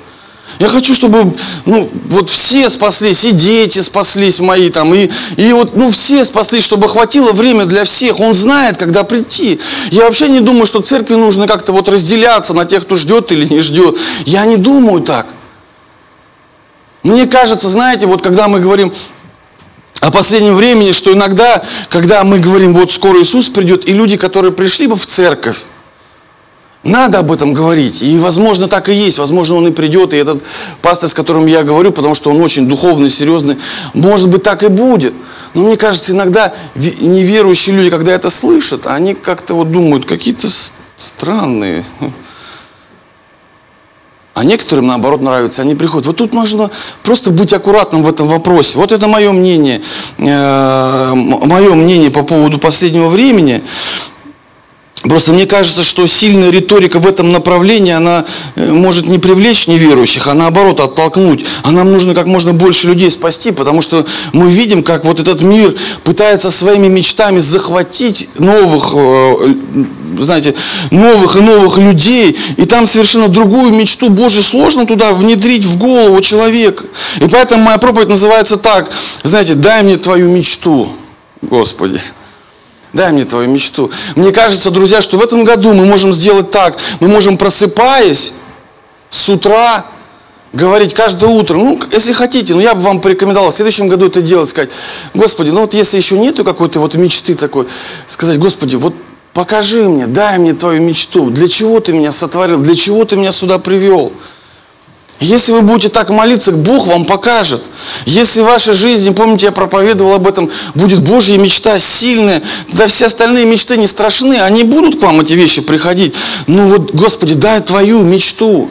Я 0.59 0.67
хочу, 0.67 0.93
чтобы 0.93 1.33
ну, 1.65 1.89
вот 2.09 2.29
все 2.29 2.69
спаслись, 2.69 3.25
и 3.25 3.31
дети 3.31 3.79
спаслись 3.79 4.39
мои 4.39 4.69
там, 4.69 4.93
и, 4.93 5.09
и 5.37 5.51
вот 5.53 5.75
ну, 5.75 5.89
все 5.89 6.23
спаслись, 6.23 6.63
чтобы 6.63 6.87
хватило 6.87 7.31
время 7.31 7.65
для 7.65 7.85
всех. 7.85 8.19
Он 8.19 8.35
знает, 8.35 8.77
когда 8.77 9.03
прийти. 9.03 9.59
Я 9.89 10.03
вообще 10.03 10.27
не 10.27 10.41
думаю, 10.41 10.65
что 10.65 10.81
церкви 10.81 11.15
нужно 11.15 11.47
как-то 11.47 11.71
вот 11.71 11.89
разделяться 11.89 12.53
на 12.53 12.65
тех, 12.65 12.83
кто 12.83 12.95
ждет 12.95 13.31
или 13.31 13.45
не 13.45 13.61
ждет. 13.61 13.97
Я 14.25 14.45
не 14.45 14.57
думаю 14.57 15.01
так. 15.01 15.25
Мне 17.01 17.25
кажется, 17.25 17.67
знаете, 17.67 18.05
вот 18.05 18.21
когда 18.21 18.47
мы 18.47 18.59
говорим, 18.59 18.93
о 20.03 20.11
последнем 20.11 20.55
времени, 20.55 20.91
что 20.91 21.13
иногда, 21.13 21.63
когда 21.89 22.25
мы 22.25 22.39
говорим, 22.39 22.73
вот 22.73 22.91
скоро 22.91 23.21
Иисус 23.21 23.47
придет, 23.47 23.87
и 23.87 23.93
люди, 23.93 24.17
которые 24.17 24.51
пришли 24.51 24.87
бы 24.87 24.97
в 24.97 25.05
церковь, 25.05 25.63
надо 26.83 27.19
об 27.19 27.31
этом 27.31 27.53
говорить. 27.53 28.01
И, 28.01 28.17
возможно, 28.17 28.67
так 28.67 28.89
и 28.89 28.93
есть. 28.93 29.17
Возможно, 29.17 29.55
он 29.55 29.67
и 29.67 29.71
придет. 29.71 30.11
И 30.11 30.17
этот 30.17 30.43
пастор, 30.81 31.07
с 31.07 31.13
которым 31.13 31.45
я 31.45 31.63
говорю, 31.63 31.93
потому 31.93 32.15
что 32.15 32.29
он 32.29 32.41
очень 32.41 32.67
духовный, 32.67 33.09
серьезный, 33.09 33.57
может 33.93 34.29
быть, 34.29 34.43
так 34.43 34.63
и 34.63 34.67
будет. 34.67 35.13
Но 35.53 35.63
мне 35.63 35.77
кажется, 35.77 36.11
иногда 36.11 36.53
неверующие 36.75 37.73
люди, 37.73 37.89
когда 37.89 38.11
это 38.11 38.29
слышат, 38.29 38.85
они 38.87 39.13
как-то 39.13 39.53
вот 39.53 39.71
думают, 39.71 40.05
какие-то 40.05 40.49
странные. 40.97 41.85
А 44.33 44.43
некоторым, 44.43 44.87
наоборот, 44.87 45.21
нравится, 45.21 45.61
они 45.61 45.75
приходят. 45.75 46.07
Вот 46.07 46.17
тут 46.17 46.33
нужно 46.33 46.71
просто 47.03 47.29
быть 47.29 47.53
аккуратным 47.53 48.03
в 48.03 48.09
этом 48.09 48.27
вопросе. 48.27 48.79
Вот 48.79 48.91
это 48.91 49.07
мое 49.07 49.31
мнение, 49.31 49.81
э, 50.17 51.11
мое 51.13 51.75
мнение 51.75 52.09
по 52.09 52.23
поводу 52.23 52.57
последнего 52.57 53.07
времени. 53.09 53.61
Просто 55.03 55.33
мне 55.33 55.45
кажется, 55.45 55.83
что 55.83 56.07
сильная 56.07 56.49
риторика 56.49 56.99
в 56.99 57.05
этом 57.05 57.33
направлении, 57.33 57.91
она 57.91 58.25
э, 58.55 58.71
может 58.71 59.05
не 59.05 59.19
привлечь 59.19 59.67
неверующих, 59.67 60.27
а 60.27 60.33
наоборот 60.33 60.79
оттолкнуть. 60.79 61.43
А 61.61 61.71
нам 61.71 61.91
нужно 61.91 62.15
как 62.15 62.25
можно 62.25 62.53
больше 62.53 62.87
людей 62.87 63.11
спасти, 63.11 63.51
потому 63.51 63.81
что 63.81 64.05
мы 64.31 64.49
видим, 64.49 64.81
как 64.81 65.03
вот 65.03 65.19
этот 65.19 65.41
мир 65.41 65.75
пытается 66.05 66.51
своими 66.51 66.87
мечтами 66.87 67.39
захватить 67.39 68.29
новых, 68.39 68.91
э, 68.93 69.55
знаете, 70.19 70.55
новых 70.89 71.35
и 71.35 71.41
новых 71.41 71.77
людей, 71.77 72.37
и 72.55 72.65
там 72.65 72.87
совершенно 72.87 73.27
другую 73.27 73.73
мечту 73.73 74.09
Божью 74.09 74.41
сложно 74.41 74.85
туда 74.85 75.11
внедрить 75.11 75.65
в 75.65 75.77
голову 75.77 76.21
человека. 76.21 76.85
И 77.19 77.27
поэтому 77.27 77.65
моя 77.65 77.77
проповедь 77.77 78.07
называется 78.07 78.55
так, 78.55 78.89
знаете, 79.23 79.55
дай 79.55 79.83
мне 79.83 79.97
твою 79.97 80.29
мечту. 80.29 80.87
Господи. 81.41 81.99
Дай 82.93 83.11
мне 83.11 83.25
твою 83.25 83.49
мечту. 83.49 83.91
Мне 84.15 84.31
кажется, 84.31 84.69
друзья, 84.69 85.01
что 85.01 85.17
в 85.17 85.23
этом 85.23 85.43
году 85.43 85.73
мы 85.73 85.85
можем 85.85 86.13
сделать 86.13 86.51
так. 86.51 86.77
Мы 86.99 87.07
можем, 87.07 87.37
просыпаясь 87.37 88.35
с 89.09 89.29
утра, 89.29 89.85
говорить 90.53 90.93
каждое 90.93 91.29
утро, 91.29 91.55
ну, 91.57 91.79
если 91.91 92.13
хотите, 92.13 92.53
ну, 92.53 92.61
я 92.61 92.75
бы 92.75 92.81
вам 92.81 93.01
порекомендовал 93.01 93.49
в 93.49 93.55
следующем 93.55 93.87
году 93.87 94.05
это 94.05 94.21
делать, 94.21 94.49
сказать, 94.49 94.69
Господи, 95.15 95.49
ну, 95.49 95.61
вот 95.61 95.73
если 95.73 95.97
еще 95.97 96.17
нету 96.17 96.43
какой-то 96.43 96.79
вот 96.79 96.93
мечты 96.93 97.33
такой, 97.33 97.67
сказать, 98.05 98.37
Господи, 98.37 98.75
вот 98.75 98.93
покажи 99.33 99.89
мне, 99.89 100.05
дай 100.05 100.37
мне 100.37 100.53
твою 100.53 100.81
мечту, 100.81 101.31
для 101.31 101.47
чего 101.47 101.79
ты 101.79 101.91
меня 101.93 102.11
сотворил, 102.11 102.59
для 102.59 102.75
чего 102.75 103.03
ты 103.03 103.15
меня 103.15 103.31
сюда 103.31 103.57
привел. 103.57 104.13
Если 105.19 105.51
вы 105.53 105.61
будете 105.61 105.89
так 105.89 106.09
молиться, 106.09 106.51
Бог 106.51 106.87
вам 106.87 107.05
покажет. 107.05 107.61
Если 108.05 108.41
в 108.41 108.45
вашей 108.45 108.73
жизни, 108.73 109.11
помните, 109.11 109.45
я 109.45 109.51
проповедовал 109.51 110.15
об 110.15 110.27
этом, 110.27 110.49
будет 110.75 111.01
Божья 111.01 111.37
мечта 111.37 111.79
сильная, 111.79 112.41
тогда 112.69 112.87
все 112.87 113.05
остальные 113.05 113.45
мечты 113.45 113.77
не 113.77 113.87
страшны, 113.87 114.41
они 114.41 114.63
будут 114.63 114.99
к 114.99 115.03
вам 115.03 115.21
эти 115.21 115.33
вещи 115.33 115.61
приходить. 115.61 116.13
Ну 116.47 116.67
вот, 116.67 116.93
Господи, 116.93 117.35
дай 117.35 117.61
твою 117.61 118.03
мечту. 118.03 118.69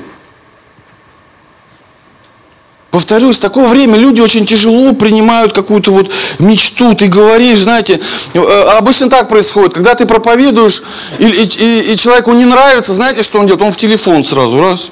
Повторюсь, 2.90 3.36
в 3.36 3.40
такое 3.40 3.68
время 3.68 3.96
люди 3.96 4.20
очень 4.20 4.44
тяжело 4.44 4.92
принимают 4.92 5.54
какую-то 5.54 5.92
вот 5.92 6.10
мечту. 6.38 6.94
Ты 6.94 7.06
говоришь, 7.06 7.60
знаете, 7.60 7.98
э, 8.34 8.38
обычно 8.76 9.08
так 9.08 9.30
происходит. 9.30 9.72
Когда 9.72 9.94
ты 9.94 10.04
проповедуешь, 10.04 10.82
и, 11.18 11.24
и, 11.24 11.92
и 11.92 11.96
человеку 11.96 12.32
не 12.32 12.44
нравится, 12.44 12.92
знаете, 12.92 13.22
что 13.22 13.38
он 13.38 13.46
делает? 13.46 13.64
Он 13.64 13.72
в 13.72 13.78
телефон 13.78 14.26
сразу, 14.26 14.60
раз. 14.60 14.90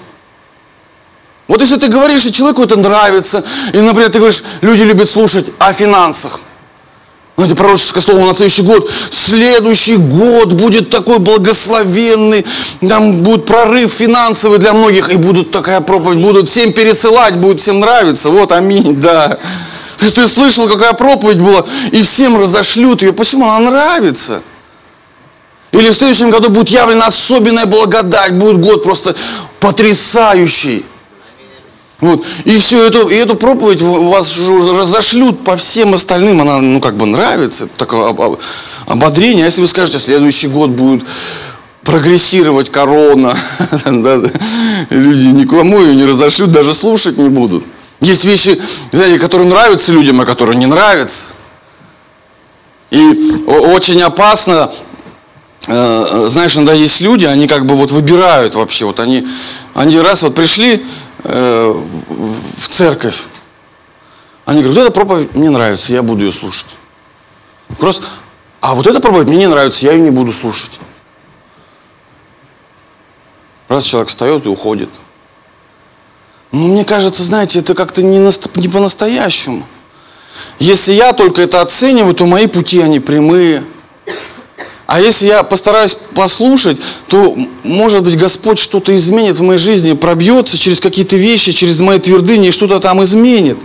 Вот 1.51 1.61
если 1.63 1.79
ты 1.79 1.89
говоришь, 1.89 2.25
и 2.27 2.33
человеку 2.33 2.63
это 2.63 2.77
нравится, 2.79 3.43
и, 3.73 3.79
например, 3.79 4.09
ты 4.09 4.21
говоришь, 4.21 4.45
люди 4.61 4.83
любят 4.83 5.09
слушать 5.09 5.51
о 5.59 5.73
финансах. 5.73 6.43
Знаете, 7.37 7.57
пророческое 7.57 8.01
слово 8.01 8.25
на 8.25 8.35
следующий 8.35 8.63
год. 8.63 8.89
Следующий 9.11 9.97
год 9.97 10.53
будет 10.53 10.91
такой 10.91 11.19
благословенный. 11.19 12.47
Там 12.89 13.25
будет 13.25 13.47
прорыв 13.47 13.91
финансовый 13.93 14.61
для 14.61 14.75
многих. 14.75 15.11
И 15.11 15.17
будут 15.17 15.51
такая 15.51 15.81
проповедь. 15.81 16.19
Будут 16.19 16.49
всем 16.49 16.73
пересылать, 16.73 17.37
будет 17.39 17.59
всем 17.59 17.81
нравиться. 17.81 18.31
Вот, 18.31 18.53
аминь, 18.53 19.01
да. 19.01 19.37
Ты 19.97 20.29
слышал, 20.29 20.69
какая 20.69 20.93
проповедь 20.93 21.41
была, 21.41 21.65
и 21.91 22.01
всем 22.05 22.41
разошлют 22.41 23.03
ее. 23.03 23.13
Почему? 23.13 23.51
Она 23.51 23.71
нравится. 23.71 24.41
Или 25.73 25.91
в 25.91 25.95
следующем 25.95 26.31
году 26.31 26.49
будет 26.51 26.69
явлена 26.69 27.09
особенная 27.09 27.67
благодать. 27.67 28.35
Будет 28.35 28.61
год 28.61 28.85
просто 28.85 29.17
потрясающий. 29.59 30.87
Вот. 32.01 32.25
И 32.45 32.57
все 32.57 32.87
это, 32.87 33.09
и 33.09 33.15
эту 33.15 33.37
проповедь 33.37 33.83
вас 33.83 34.39
разошлют 34.39 35.45
по 35.45 35.57
всем 35.57 35.95
остальным, 35.95 36.41
она, 36.41 36.59
ну, 36.59 36.81
как 36.81 36.97
бы 36.97 37.07
нравится, 37.07 37.65
это 37.65 37.77
такое 37.77 38.15
ободрение. 38.87 39.45
А 39.45 39.47
если 39.47 39.61
вы 39.61 39.67
скажете, 39.67 39.99
следующий 39.99 40.49
год 40.49 40.71
будет 40.71 41.05
прогрессировать 41.85 42.71
корона, 42.71 43.37
люди 44.91 45.27
никому 45.27 45.81
ее 45.81 45.95
не 45.95 46.05
разошлют, 46.05 46.53
даже 46.53 46.73
слушать 46.73 47.19
не 47.19 47.29
будут. 47.29 47.65
Есть 48.01 48.25
вещи, 48.25 48.61
знаете, 48.93 49.19
которые 49.19 49.49
нравятся 49.49 49.93
людям, 49.93 50.21
а 50.21 50.25
которые 50.25 50.57
не 50.57 50.67
нравятся. 50.67 51.35
И 52.91 53.45
очень 53.47 54.01
опасно, 54.03 54.73
э, 55.67 56.27
знаешь, 56.29 56.57
иногда 56.57 56.73
есть 56.73 57.01
люди, 57.03 57.27
они 57.27 57.47
как 57.47 57.67
бы 57.67 57.77
вот 57.77 57.93
выбирают 57.93 58.55
вообще, 58.55 58.87
вот 58.87 59.01
они, 59.01 59.27
они 59.75 60.01
раз 60.01 60.23
вот 60.23 60.35
пришли, 60.35 60.83
В 61.25 62.69
церковь. 62.69 63.25
Они 64.45 64.63
говорят, 64.63 64.79
вот 64.79 64.87
эта 64.87 64.93
проповедь 64.93 65.35
мне 65.35 65.51
нравится, 65.51 65.93
я 65.93 66.03
буду 66.03 66.25
ее 66.25 66.33
слушать. 66.33 66.69
Просто, 67.79 68.07
а 68.61 68.75
вот 68.75 68.87
эта 68.87 69.01
проповедь 69.01 69.29
мне 69.29 69.39
не 69.39 69.47
нравится, 69.47 69.87
я 69.87 69.93
ее 69.93 70.01
не 70.01 70.11
буду 70.11 70.33
слушать. 70.33 70.81
Раз 73.69 73.85
человек 73.85 74.09
встает 74.09 74.47
и 74.47 74.49
уходит. 74.49 74.89
Ну, 76.51 76.69
мне 76.69 76.85
кажется, 76.85 77.23
знаете, 77.23 77.61
это 77.61 77.75
как-то 77.75 78.03
не, 78.03 78.19
не 78.19 78.69
по-настоящему. 78.69 79.65
Если 80.59 80.93
я 80.93 81.13
только 81.13 81.43
это 81.43 81.61
оцениваю, 81.61 82.15
то 82.15 82.27
мои 82.27 82.49
пути, 82.49 82.81
они 82.81 82.99
прямые. 82.99 83.63
А 84.91 84.99
если 84.99 85.29
я 85.29 85.45
постараюсь 85.45 85.95
послушать, 86.17 86.77
то, 87.07 87.39
может 87.63 88.03
быть, 88.03 88.17
Господь 88.19 88.59
что-то 88.59 88.93
изменит 88.97 89.37
в 89.37 89.43
моей 89.45 89.57
жизни, 89.57 89.93
пробьется 89.93 90.59
через 90.59 90.81
какие-то 90.81 91.15
вещи, 91.15 91.53
через 91.53 91.79
мои 91.79 92.01
твердыни, 92.01 92.49
и 92.49 92.51
что-то 92.51 92.81
там 92.81 93.01
изменит. 93.05 93.57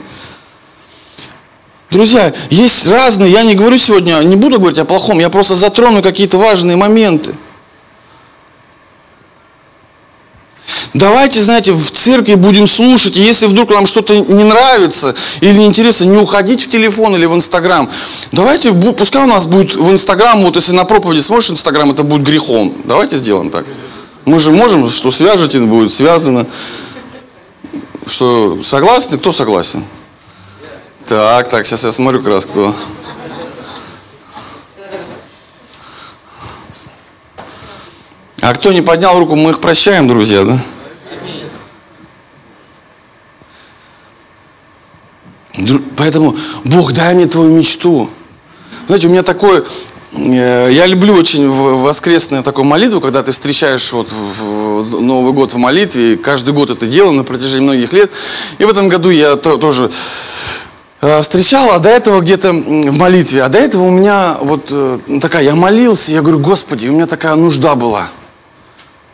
Друзья, 1.90 2.32
есть 2.52 2.88
разные, 2.88 3.32
я 3.32 3.42
не 3.42 3.56
говорю 3.56 3.80
сегодня, 3.80 4.22
не 4.22 4.36
буду 4.36 4.60
говорить 4.60 4.78
о 4.78 4.86
плохом, 4.86 5.18
я 5.18 5.32
просто 5.32 5.56
затрону 5.56 6.04
какие-то 6.04 6.38
важные 6.38 6.78
моменты. 6.78 7.34
Давайте, 10.96 11.42
знаете, 11.42 11.74
в 11.74 11.92
церкви 11.92 12.36
будем 12.36 12.68
слушать, 12.68 13.18
и 13.18 13.20
если 13.20 13.48
вдруг 13.48 13.70
нам 13.70 13.86
что-то 13.86 14.18
не 14.18 14.46
нравится 14.46 15.14
или 15.42 15.52
неинтересно, 15.52 16.06
не 16.06 16.18
уходить 16.18 16.62
в 16.62 16.70
телефон 16.70 17.18
или 17.18 17.26
в 17.26 17.36
Инстаграм. 17.36 17.92
Давайте, 18.32 18.72
пускай 18.72 19.22
у 19.22 19.28
нас 19.28 19.46
будет 19.46 19.76
в 19.76 19.92
Инстаграм, 19.92 20.42
вот 20.42 20.56
если 20.56 20.72
на 20.72 20.86
проповеди 20.86 21.20
смотришь 21.20 21.50
Инстаграм, 21.50 21.92
это 21.92 22.04
будет 22.04 22.24
грехом. 22.24 22.74
Давайте 22.86 23.18
сделаем 23.18 23.50
так. 23.50 23.66
Мы 24.24 24.40
же 24.40 24.52
можем, 24.52 24.90
что 24.90 25.12
свяжете, 25.12 25.60
будет 25.60 25.92
связано. 25.92 26.48
Что, 28.08 28.64
согласны? 28.64 29.18
Кто 29.18 29.34
согласен? 29.34 29.84
Так, 31.10 31.50
так, 31.50 31.66
сейчас 31.66 31.84
я 31.84 31.92
смотрю 31.92 32.20
как 32.20 32.30
раз, 32.30 32.46
кто. 32.46 32.74
А 38.40 38.54
кто 38.54 38.72
не 38.72 38.82
поднял 38.82 39.20
руку, 39.20 39.36
мы 39.36 39.50
их 39.50 39.60
прощаем, 39.60 40.08
друзья, 40.08 40.46
да? 40.46 40.58
Поэтому, 45.96 46.36
Бог, 46.64 46.94
дай 46.94 47.14
мне 47.16 47.26
твою 47.28 47.52
мечту. 47.52 48.10
Знаете, 48.88 49.08
у 49.08 49.10
меня 49.10 49.24
такое, 49.24 49.64
э, 50.14 50.70
я 50.72 50.86
люблю 50.86 51.14
очень 51.16 51.50
воскресную 51.50 52.44
такую 52.44 52.66
молитву, 52.66 53.00
когда 53.00 53.24
ты 53.24 53.32
встречаешь 53.32 53.94
вот 53.94 54.12
в 54.12 55.02
Новый 55.02 55.34
год 55.34 55.54
в 55.54 55.58
молитве, 55.58 56.14
и 56.14 56.18
каждый 56.18 56.54
год 56.54 56.70
это 56.70 56.86
делаю 56.88 57.14
на 57.14 57.24
протяжении 57.24 57.64
многих 57.64 57.94
лет. 57.94 58.12
И 58.58 58.66
в 58.66 58.70
этом 58.70 58.90
году 58.90 59.10
я 59.10 59.38
тоже 59.38 59.90
э, 61.02 61.22
встречал, 61.22 61.72
а 61.72 61.80
до 61.80 61.90
этого 61.90 62.20
где-то 62.20 62.52
в 62.52 62.98
молитве, 62.98 63.44
а 63.44 63.50
до 63.50 63.60
этого 63.60 63.84
у 63.84 63.92
меня 63.92 64.38
вот 64.42 64.68
э, 64.72 65.00
такая, 65.22 65.44
я 65.44 65.56
молился, 65.56 66.12
я 66.12 66.22
говорю, 66.22 66.40
Господи, 66.40 66.88
у 66.88 66.94
меня 66.94 67.08
такая 67.08 67.36
нужда 67.36 67.76
была– 67.76 68.10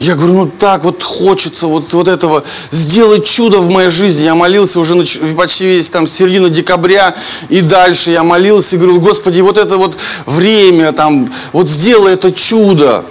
я 0.02 0.16
говорю, 0.16 0.34
ну 0.34 0.48
так 0.48 0.84
вот 0.84 1.04
хочется 1.04 1.68
вот, 1.68 1.94
вот 1.94 2.08
этого 2.08 2.44
сделать 2.72 3.24
чудо 3.24 3.60
в 3.60 3.70
моей 3.70 3.90
жизни. 3.90 4.24
Я 4.24 4.34
молился 4.34 4.80
уже 4.80 4.96
почти 5.36 5.66
весь 5.66 5.92
там 5.92 6.08
середину 6.08 6.50
декабря 6.50 7.16
и 7.50 7.62
дальше. 7.62 8.10
Я 8.10 8.24
молился 8.24 8.76
и 8.76 8.80
говорю, 8.80 9.00
Господи, 9.00 9.42
вот 9.42 9.60
это 9.60 9.78
вот 9.78 9.98
время 10.26 10.92
там, 10.92 11.32
вот 11.54 11.70
сделай 11.70 12.14
это 12.14 12.32
чудо 12.32 13.06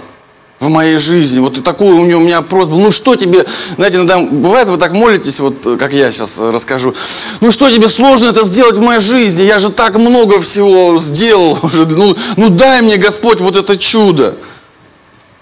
в 0.59 0.67
моей 0.67 0.97
жизни. 0.97 1.39
Вот 1.39 1.63
такую 1.63 1.95
у, 1.95 2.03
меня 2.03 2.41
просьба. 2.41 2.75
Ну 2.75 2.91
что 2.91 3.15
тебе, 3.15 3.45
знаете, 3.77 3.95
иногда 3.95 4.19
бывает, 4.19 4.67
вы 4.67 4.75
так 4.75 4.91
молитесь, 4.91 5.39
вот 5.39 5.55
как 5.79 5.93
я 5.93 6.11
сейчас 6.11 6.41
расскажу. 6.41 6.93
Ну 7.39 7.51
что 7.51 7.71
тебе 7.71 7.87
сложно 7.87 8.27
это 8.27 8.43
сделать 8.43 8.75
в 8.75 8.81
моей 8.81 8.99
жизни? 8.99 9.43
Я 9.43 9.59
же 9.59 9.69
так 9.69 9.95
много 9.95 10.41
всего 10.41 10.97
сделал 10.99 11.57
уже. 11.63 11.87
Ну, 11.87 12.17
ну 12.35 12.49
дай 12.49 12.81
мне, 12.81 12.97
Господь, 12.97 13.39
вот 13.39 13.55
это 13.55 13.77
чудо. 13.77 14.35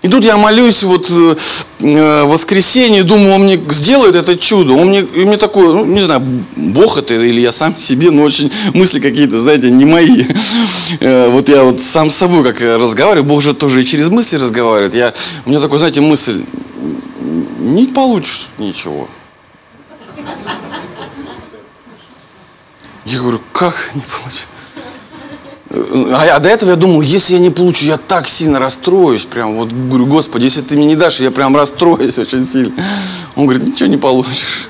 И 0.01 0.07
тут 0.07 0.23
я 0.23 0.37
молюсь 0.37 0.83
вот 0.83 1.09
э, 1.09 1.35
э 1.81 2.23
воскресенье, 2.23 3.03
думаю, 3.03 3.33
он 3.33 3.43
мне 3.43 3.59
сделает 3.69 4.15
это 4.15 4.37
чудо. 4.37 4.73
Он 4.73 4.87
мне, 4.87 5.01
и 5.01 5.25
мне 5.25 5.35
такое, 5.35 5.73
ну, 5.73 5.85
не 5.85 5.99
знаю, 5.99 6.21
Бог 6.55 6.97
это 6.97 7.15
или 7.15 7.41
я 7.41 7.51
сам 7.51 7.77
себе, 7.77 8.09
но 8.09 8.23
очень 8.23 8.49
мысли 8.73 8.99
какие-то, 8.99 9.39
знаете, 9.39 9.71
не 9.71 9.85
мои. 9.85 10.25
Э, 11.01 11.29
вот 11.29 11.49
я 11.49 11.63
вот 11.63 11.79
сам 11.79 12.09
с 12.09 12.15
собой 12.15 12.43
как 12.43 12.61
разговариваю, 12.61 13.23
Бог 13.23 13.41
же 13.41 13.53
тоже 13.53 13.81
и 13.81 13.85
через 13.85 14.09
мысли 14.09 14.37
разговаривает. 14.37 14.95
Я, 14.95 15.13
у 15.45 15.49
меня 15.49 15.59
такой, 15.59 15.77
знаете, 15.77 16.01
мысль, 16.01 16.43
не 17.59 17.85
получишь 17.85 18.47
ничего. 18.57 19.07
Я 23.05 23.19
говорю, 23.19 23.41
как 23.51 23.91
не 23.95 24.01
получится? 24.01 24.47
А, 25.71 26.35
а 26.35 26.39
до 26.39 26.49
этого 26.49 26.71
я 26.71 26.75
думал, 26.75 27.01
если 27.01 27.33
я 27.33 27.39
не 27.39 27.51
получу, 27.51 27.85
я 27.85 27.97
так 27.97 28.27
сильно 28.27 28.59
расстроюсь. 28.59 29.25
Прям 29.25 29.55
вот 29.55 29.71
говорю, 29.71 30.07
Господи, 30.07 30.45
если 30.45 30.61
ты 30.61 30.75
мне 30.75 30.85
не 30.85 30.95
дашь, 30.95 31.19
я 31.19 31.31
прям 31.31 31.55
расстроюсь 31.55 32.17
очень 32.17 32.45
сильно. 32.45 32.73
Он 33.35 33.45
говорит, 33.45 33.67
ничего 33.67 33.89
не 33.89 33.97
получишь. 33.97 34.69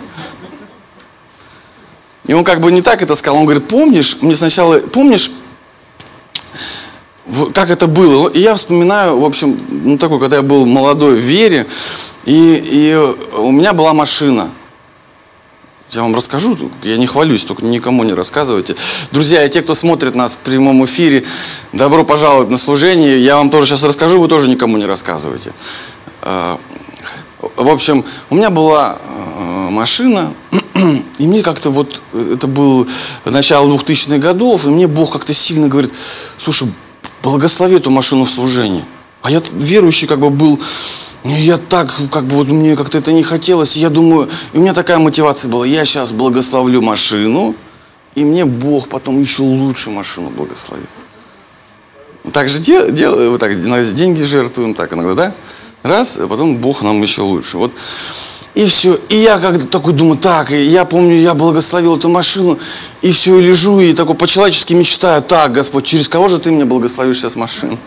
И 2.27 2.33
он 2.33 2.43
как 2.43 2.59
бы 2.61 2.71
не 2.71 2.81
так 2.81 3.01
это 3.01 3.15
сказал. 3.15 3.39
Он 3.39 3.45
говорит, 3.45 3.67
помнишь, 3.67 4.17
мне 4.21 4.35
сначала, 4.35 4.79
помнишь, 4.79 5.31
как 7.53 7.69
это 7.69 7.87
было? 7.87 8.27
И 8.27 8.39
я 8.39 8.55
вспоминаю, 8.55 9.19
в 9.19 9.25
общем, 9.25 9.59
ну 9.69 9.97
такой, 9.97 10.19
когда 10.19 10.37
я 10.37 10.41
был 10.41 10.65
молодой 10.65 11.15
в 11.15 11.19
вере, 11.19 11.65
и, 12.25 12.61
и 12.63 12.95
у 13.37 13.51
меня 13.51 13.73
была 13.73 13.93
машина. 13.93 14.49
Я 15.91 16.03
вам 16.03 16.13
расскажу, 16.13 16.55
я 16.83 16.97
не 16.97 17.07
хвалюсь, 17.07 17.43
только 17.43 17.65
никому 17.65 18.03
не 18.03 18.13
рассказывайте. 18.13 18.75
Друзья, 19.11 19.43
и 19.43 19.49
те, 19.49 19.63
кто 19.63 19.73
смотрит 19.73 20.13
нас 20.13 20.35
в 20.35 20.37
прямом 20.39 20.85
эфире, 20.85 21.25
добро 21.73 22.05
пожаловать 22.05 22.49
на 22.49 22.57
служение. 22.57 23.19
Я 23.23 23.37
вам 23.37 23.49
тоже 23.49 23.71
сейчас 23.71 23.83
расскажу, 23.83 24.21
вы 24.21 24.27
тоже 24.27 24.49
никому 24.49 24.77
не 24.77 24.85
рассказывайте. 24.85 25.51
А, 26.21 26.59
в 27.55 27.67
общем, 27.67 28.05
у 28.29 28.35
меня 28.35 28.51
была 28.51 28.99
а, 29.01 29.69
машина, 29.71 30.31
и 31.17 31.25
мне 31.25 31.41
как-то 31.41 31.71
вот, 31.71 32.01
это 32.13 32.45
был 32.45 32.87
начало 33.25 33.67
2000-х 33.75 34.19
годов, 34.19 34.67
и 34.67 34.69
мне 34.69 34.85
Бог 34.85 35.11
как-то 35.11 35.33
сильно 35.33 35.69
говорит, 35.69 35.91
слушай, 36.37 36.71
благослови 37.23 37.77
эту 37.77 37.89
машину 37.89 38.25
в 38.25 38.29
служении. 38.29 38.85
А 39.23 39.31
я 39.31 39.41
верующий 39.53 40.07
как 40.07 40.19
бы 40.19 40.29
был, 40.29 40.59
я 41.23 41.57
так, 41.57 41.93
как 42.11 42.25
бы 42.25 42.37
вот 42.37 42.47
мне 42.47 42.75
как-то 42.75 42.97
это 42.97 43.11
не 43.11 43.23
хотелось. 43.23 43.75
Я 43.75 43.89
думаю, 43.89 44.29
и 44.53 44.57
у 44.57 44.61
меня 44.61 44.73
такая 44.73 44.97
мотивация 44.99 45.49
была. 45.49 45.65
Я 45.65 45.85
сейчас 45.85 46.11
благословлю 46.11 46.81
машину, 46.81 47.55
и 48.15 48.23
мне 48.23 48.45
Бог 48.45 48.87
потом 48.87 49.19
еще 49.19 49.43
лучше 49.43 49.89
машину 49.89 50.29
благословит. 50.29 50.89
Так 52.31 52.49
же 52.49 52.59
дел, 52.59 52.89
дел, 52.91 53.31
вот 53.31 53.39
так, 53.39 53.51
деньги 53.93 54.23
жертвуем, 54.23 54.75
так 54.75 54.93
иногда, 54.93 55.15
да? 55.15 55.33
Раз, 55.83 56.17
а 56.17 56.27
потом 56.27 56.57
Бог 56.57 56.81
нам 56.81 57.01
еще 57.01 57.21
лучше. 57.21 57.57
Вот. 57.57 57.71
И 58.55 58.65
все. 58.65 58.99
И 59.09 59.15
я 59.15 59.39
как-то 59.39 59.67
такой 59.67 59.93
думаю, 59.93 60.17
так, 60.17 60.51
и 60.51 60.63
я 60.63 60.83
помню, 60.83 61.15
я 61.15 61.33
благословил 61.33 61.95
эту 61.95 62.09
машину, 62.09 62.59
и 63.01 63.11
все, 63.11 63.39
и 63.39 63.41
лежу, 63.41 63.79
и 63.79 63.93
такой 63.93 64.15
по-человечески 64.15 64.73
мечтаю, 64.73 65.21
так, 65.21 65.53
Господь, 65.53 65.85
через 65.85 66.09
кого 66.09 66.27
же 66.27 66.39
ты 66.39 66.51
мне 66.51 66.65
благословишь 66.65 67.17
сейчас 67.17 67.35
машину? 67.35 67.77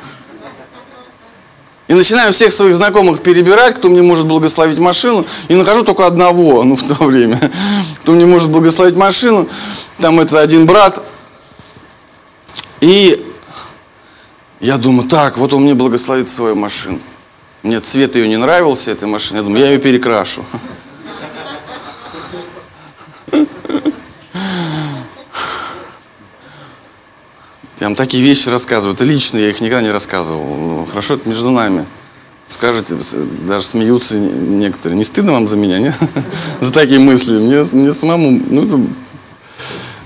И 1.92 1.94
начинаю 1.94 2.32
всех 2.32 2.54
своих 2.54 2.74
знакомых 2.74 3.20
перебирать, 3.20 3.74
кто 3.74 3.90
мне 3.90 4.00
может 4.00 4.26
благословить 4.26 4.78
машину. 4.78 5.26
И 5.48 5.54
нахожу 5.54 5.84
только 5.84 6.06
одного, 6.06 6.62
ну, 6.64 6.74
в 6.74 6.82
то 6.82 7.04
время, 7.04 7.52
кто 8.00 8.12
мне 8.12 8.24
может 8.24 8.48
благословить 8.48 8.96
машину. 8.96 9.46
Там 9.98 10.18
это 10.18 10.40
один 10.40 10.64
брат. 10.64 11.02
И 12.80 13.22
я 14.60 14.78
думаю, 14.78 15.06
так, 15.06 15.36
вот 15.36 15.52
он 15.52 15.64
мне 15.64 15.74
благословит 15.74 16.30
свою 16.30 16.56
машину. 16.56 16.98
Мне 17.62 17.78
цвет 17.78 18.16
ее 18.16 18.26
не 18.26 18.38
нравился, 18.38 18.90
этой 18.90 19.06
машины. 19.06 19.36
Я 19.36 19.42
думаю, 19.42 19.62
я 19.62 19.72
ее 19.72 19.78
перекрашу. 19.78 20.46
Я 27.80 27.88
вам 27.88 27.96
такие 27.96 28.22
вещи 28.22 28.48
рассказывают. 28.48 29.00
Лично 29.00 29.38
я 29.38 29.50
их 29.50 29.60
никогда 29.60 29.82
не 29.82 29.90
рассказывал. 29.90 30.44
Ну, 30.44 30.86
хорошо, 30.86 31.14
это 31.14 31.28
между 31.28 31.50
нами. 31.50 31.86
Скажете, 32.46 32.96
даже 33.46 33.66
смеются 33.66 34.16
некоторые. 34.16 34.98
Не 34.98 35.04
стыдно 35.04 35.32
вам 35.32 35.48
за 35.48 35.56
меня, 35.56 35.78
не? 35.78 35.94
За 36.60 36.72
такие 36.72 37.00
мысли. 37.00 37.38
Мне, 37.38 37.62
мне 37.72 37.92
самому, 37.92 38.30
ну, 38.30 38.64
это 38.64 38.80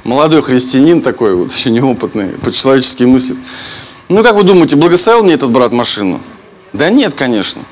молодой 0.05 0.42
христианин 0.42 1.02
такой, 1.02 1.35
вот 1.35 1.52
еще 1.57 1.70
неопытный, 1.70 2.29
по-человечески 2.29 3.05
мыслит. 3.05 3.38
Ну, 4.09 4.22
как 4.22 4.37
вы 4.37 4.44
думаете, 4.44 4.76
благословил 4.76 5.24
мне 5.24 5.35
этот 5.35 5.50
брат 5.50 5.72
машину? 5.72 6.20
Да 6.72 6.90
нет, 6.90 7.14
конечно. 7.14 7.62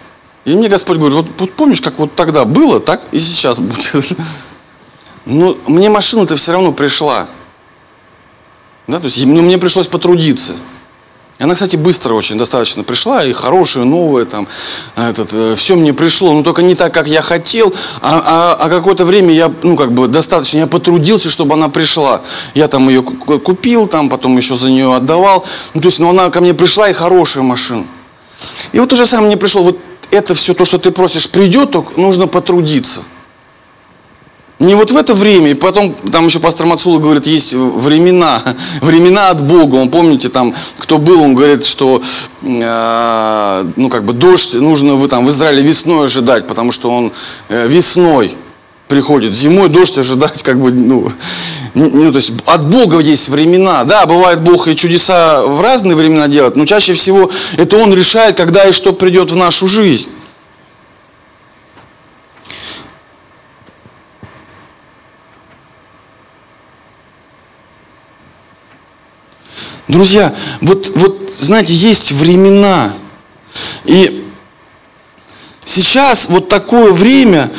И 0.45 0.55
мне 0.55 0.69
Господь 0.69 0.99
говорит, 0.99 1.17
вот, 1.17 1.27
вот 1.39 1.53
помнишь, 1.53 1.81
как 1.81 1.99
вот 1.99 2.15
тогда 2.15 2.45
было, 2.45 2.81
так 2.81 3.01
и 3.13 3.19
сейчас 3.19 3.61
будет. 3.61 4.13
Но 5.25 5.57
мне 5.67 5.89
машина-то 5.89 6.37
все 6.37 6.53
равно 6.53 6.73
пришла. 6.73 7.29
Да, 8.87 8.99
то 8.99 9.07
есть 9.07 9.25
ну, 9.25 9.43
мне 9.43 9.59
пришлось 9.59 9.87
потрудиться. 9.87 10.55
Она, 11.41 11.55
кстати, 11.55 11.75
быстро 11.75 12.15
очень 12.15 12.39
достаточно 12.39 12.85
пришла, 12.85 13.25
и 13.25 13.33
хорошая, 13.33 13.85
новая, 13.85 14.25
там, 14.25 14.47
этот, 14.95 15.33
э, 15.33 15.55
все 15.57 15.75
мне 15.75 15.93
пришло, 15.93 16.33
но 16.33 16.45
только 16.45 16.63
не 16.63 16.77
так, 16.77 16.95
как 16.95 17.09
я 17.09 17.23
хотел, 17.23 17.75
а, 18.01 18.57
а, 18.61 18.65
а 18.65 18.69
какое-то 18.69 19.05
время 19.05 19.35
я, 19.35 19.53
ну, 19.65 19.77
как 19.77 19.93
бы, 19.93 20.07
достаточно, 20.07 20.59
я 20.59 20.67
потрудился, 20.69 21.31
чтобы 21.31 21.55
она 21.55 21.69
пришла. 21.69 22.23
Я 22.55 22.69
там 22.69 22.89
ее 22.89 23.03
купил, 23.03 23.89
там, 23.89 24.09
потом 24.09 24.37
еще 24.37 24.55
за 24.55 24.71
нее 24.71 24.95
отдавал. 24.95 25.45
Ну, 25.75 25.81
то 25.81 25.89
есть, 25.89 25.99
ну, 25.99 26.09
она 26.09 26.31
ко 26.31 26.41
мне 26.41 26.55
пришла, 26.55 26.89
и 26.89 26.93
хорошая 26.93 27.43
машина. 27.43 27.85
И 28.73 28.79
вот 28.79 28.93
уже 28.93 29.05
сам 29.05 29.27
мне 29.27 29.37
пришло, 29.37 29.65
вот 29.65 29.79
это 30.13 30.35
все, 30.35 30.55
то, 30.55 30.65
что 30.65 30.79
ты 30.79 30.93
просишь, 30.93 31.29
придет, 31.29 31.73
только 31.73 32.01
нужно 32.01 32.29
потрудиться. 32.29 33.03
Не 34.61 34.77
вот 34.77 34.93
в 34.93 34.97
это 34.97 35.15
время, 35.15 35.51
и 35.51 35.55
потом, 35.55 35.95
там 36.13 36.27
еще 36.27 36.39
пастор 36.39 36.67
Мацула 36.67 37.01
говорит, 37.01 37.27
есть 37.27 37.55
времена, 37.55 38.41
времена 38.81 39.31
от 39.31 39.43
Бога. 39.45 39.77
Он, 39.77 39.91
помните, 39.91 40.29
там, 40.29 40.55
кто 40.79 40.99
был, 40.99 41.23
он 41.23 41.35
говорит, 41.35 41.65
что, 41.65 42.01
э, 42.43 43.65
ну, 43.75 43.89
как 43.89 44.05
бы, 44.05 44.13
дождь 44.13 44.55
нужно 44.55 44.95
вы, 44.95 45.09
там, 45.09 45.27
в 45.27 45.31
Израиле 45.31 45.63
весной 45.63 46.07
ожидать, 46.07 46.47
потому 46.47 46.71
что 46.71 46.91
он 46.91 47.13
э, 47.49 47.67
весной 47.67 48.37
приходит, 48.87 49.35
зимой 49.35 49.71
дождь 49.71 49.99
ожидать, 49.99 50.43
как 50.45 50.61
бы, 50.61 50.71
ну, 50.71 51.11
ну, 51.75 52.13
то 52.13 52.17
есть 52.17 52.33
от 52.47 52.69
Бога 52.69 53.01
есть 53.01 53.29
времена, 53.29 53.83
да, 53.83 54.07
бывает 54.07 54.43
Бог 54.43 54.69
и 54.69 54.77
чудеса 54.77 55.43
в 55.45 55.61
разные 55.61 55.97
времена 55.97 56.29
делает, 56.29 56.55
но 56.55 56.65
чаще 56.65 56.93
всего 56.93 57.29
это 57.57 57.77
Он 57.77 57.93
решает, 57.93 58.37
когда 58.37 58.65
и 58.69 58.73
что 58.73 58.93
придет 58.93 59.33
в 59.33 59.37
нашу 59.37 59.67
жизнь. 59.67 60.11
Друзья, 69.89 70.35
вот, 70.61 70.93
вот 70.95 71.31
знаете, 71.39 71.75
есть 71.75 72.13
времена. 72.13 72.93
И 73.85 74.25
сейчас 75.65 76.29
вот 76.29 76.49
такое 76.49 76.91
время, 76.91 77.51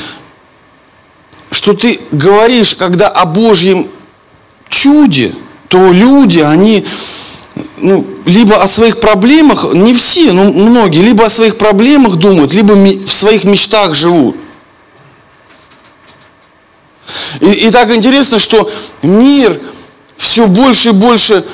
что 1.51 1.73
ты 1.73 1.99
говоришь, 2.11 2.75
когда 2.75 3.07
о 3.07 3.25
Божьем 3.25 3.87
чуде, 4.69 5.33
то 5.67 5.91
люди, 5.91 6.39
они 6.39 6.85
ну, 7.77 8.05
либо 8.25 8.61
о 8.61 8.67
своих 8.67 8.99
проблемах, 8.99 9.73
не 9.73 9.93
все, 9.93 10.31
но 10.31 10.45
многие, 10.45 11.01
либо 11.01 11.25
о 11.25 11.29
своих 11.29 11.57
проблемах 11.57 12.15
думают, 12.15 12.53
либо 12.53 12.73
в 12.73 13.11
своих 13.11 13.43
мечтах 13.43 13.93
живут. 13.93 14.35
И, 17.39 17.67
и 17.67 17.71
так 17.71 17.93
интересно, 17.95 18.39
что 18.39 18.69
мир 19.03 19.59
все 20.17 20.47
больше 20.47 20.89
и 20.89 20.93
больше 20.93 21.45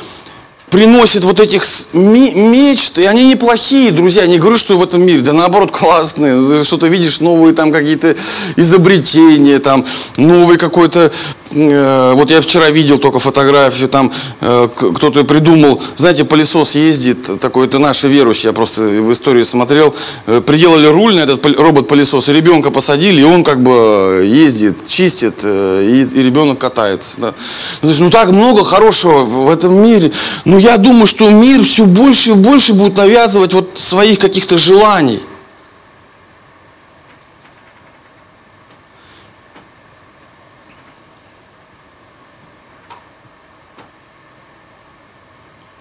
приносит 0.72 1.26
вот 1.26 1.40
этих 1.40 1.64
мечт, 1.94 2.98
и 2.98 3.06
они 3.06 3.26
неплохие, 3.26 3.92
друзья, 3.92 4.26
не 4.26 4.40
говорю, 4.40 4.58
что 4.58 4.78
в 4.78 4.84
этом 4.84 5.06
мире, 5.06 5.20
да 5.20 5.34
наоборот 5.34 5.72
классные, 5.72 6.64
что-то 6.64 6.88
видишь 6.88 7.20
новые 7.20 7.54
там 7.54 7.72
какие-то 7.72 8.16
изобретения, 8.56 9.60
там 9.60 9.86
новый 10.18 10.58
какой-то 10.58 11.12
Э, 11.54 12.14
вот 12.16 12.32
я 12.32 12.42
вчера 12.42 12.70
видел 12.70 12.98
только 12.98 13.20
фотографию, 13.20 13.90
там 13.90 14.12
э, 14.40 14.70
кто-то 14.76 15.24
придумал, 15.24 15.82
знаете, 15.98 16.24
пылесос 16.24 16.76
ездит, 16.76 17.40
такой, 17.40 17.68
это 17.68 17.80
наши 17.80 18.08
верующие, 18.08 18.50
я 18.50 18.54
просто 18.54 18.82
в 18.82 19.12
истории 19.12 19.44
смотрел, 19.44 19.94
э, 20.28 20.42
приделали 20.42 20.88
руль 20.88 21.16
на 21.16 21.22
этот 21.22 21.46
робот-пылесос, 21.46 22.30
и 22.30 22.34
ребенка 22.34 22.72
посадили, 22.72 23.22
и 23.22 23.24
он 23.24 23.44
как 23.44 23.62
бы 23.64 24.24
ездит, 24.26 24.88
чистит, 24.88 25.44
и, 25.44 26.08
и 26.14 26.24
ребенок 26.24 26.60
катается. 26.60 27.20
Да. 27.20 27.34
Ну, 27.82 27.82
то 27.82 27.88
есть, 27.88 28.00
ну 28.00 28.10
так 28.10 28.32
много 28.32 28.64
хорошего 28.64 29.20
в 29.26 29.50
этом 29.50 29.74
мире, 29.84 30.12
но 30.46 30.58
я 30.62 30.78
думаю, 30.78 31.08
что 31.08 31.30
мир 31.30 31.64
все 31.64 31.86
больше 31.86 32.32
и 32.32 32.34
больше 32.34 32.74
будет 32.74 32.96
навязывать 32.96 33.54
вот 33.54 33.80
своих 33.80 34.20
каких-то 34.20 34.58
желаний. 34.58 35.20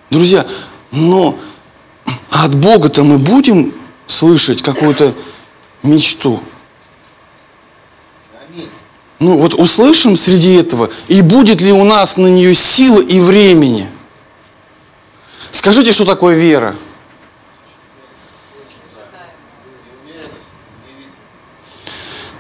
Друзья, 0.08 0.46
но 0.90 1.38
от 2.30 2.54
Бога-то 2.54 3.04
мы 3.04 3.18
будем 3.18 3.74
слышать 4.06 4.62
какую-то 4.62 5.14
мечту. 5.82 6.40
Ну 9.18 9.36
вот 9.36 9.52
услышим 9.52 10.16
среди 10.16 10.54
этого, 10.54 10.88
и 11.08 11.20
будет 11.20 11.60
ли 11.60 11.70
у 11.70 11.84
нас 11.84 12.16
на 12.16 12.28
нее 12.28 12.54
сила 12.54 13.00
и 13.00 13.20
времени? 13.20 13.86
Скажите, 15.50 15.92
что 15.92 16.04
такое 16.04 16.36
вера? 16.36 16.76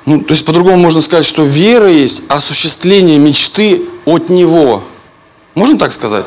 Ну, 0.06 0.20
то 0.22 0.32
есть 0.32 0.44
по-другому 0.44 0.78
можно 0.78 1.00
сказать, 1.00 1.24
что 1.24 1.44
вера 1.44 1.88
есть 1.88 2.22
осуществление 2.28 3.18
мечты 3.18 3.82
от 4.04 4.28
Него. 4.28 4.82
Можно 5.54 5.78
так 5.78 5.92
сказать? 5.92 6.26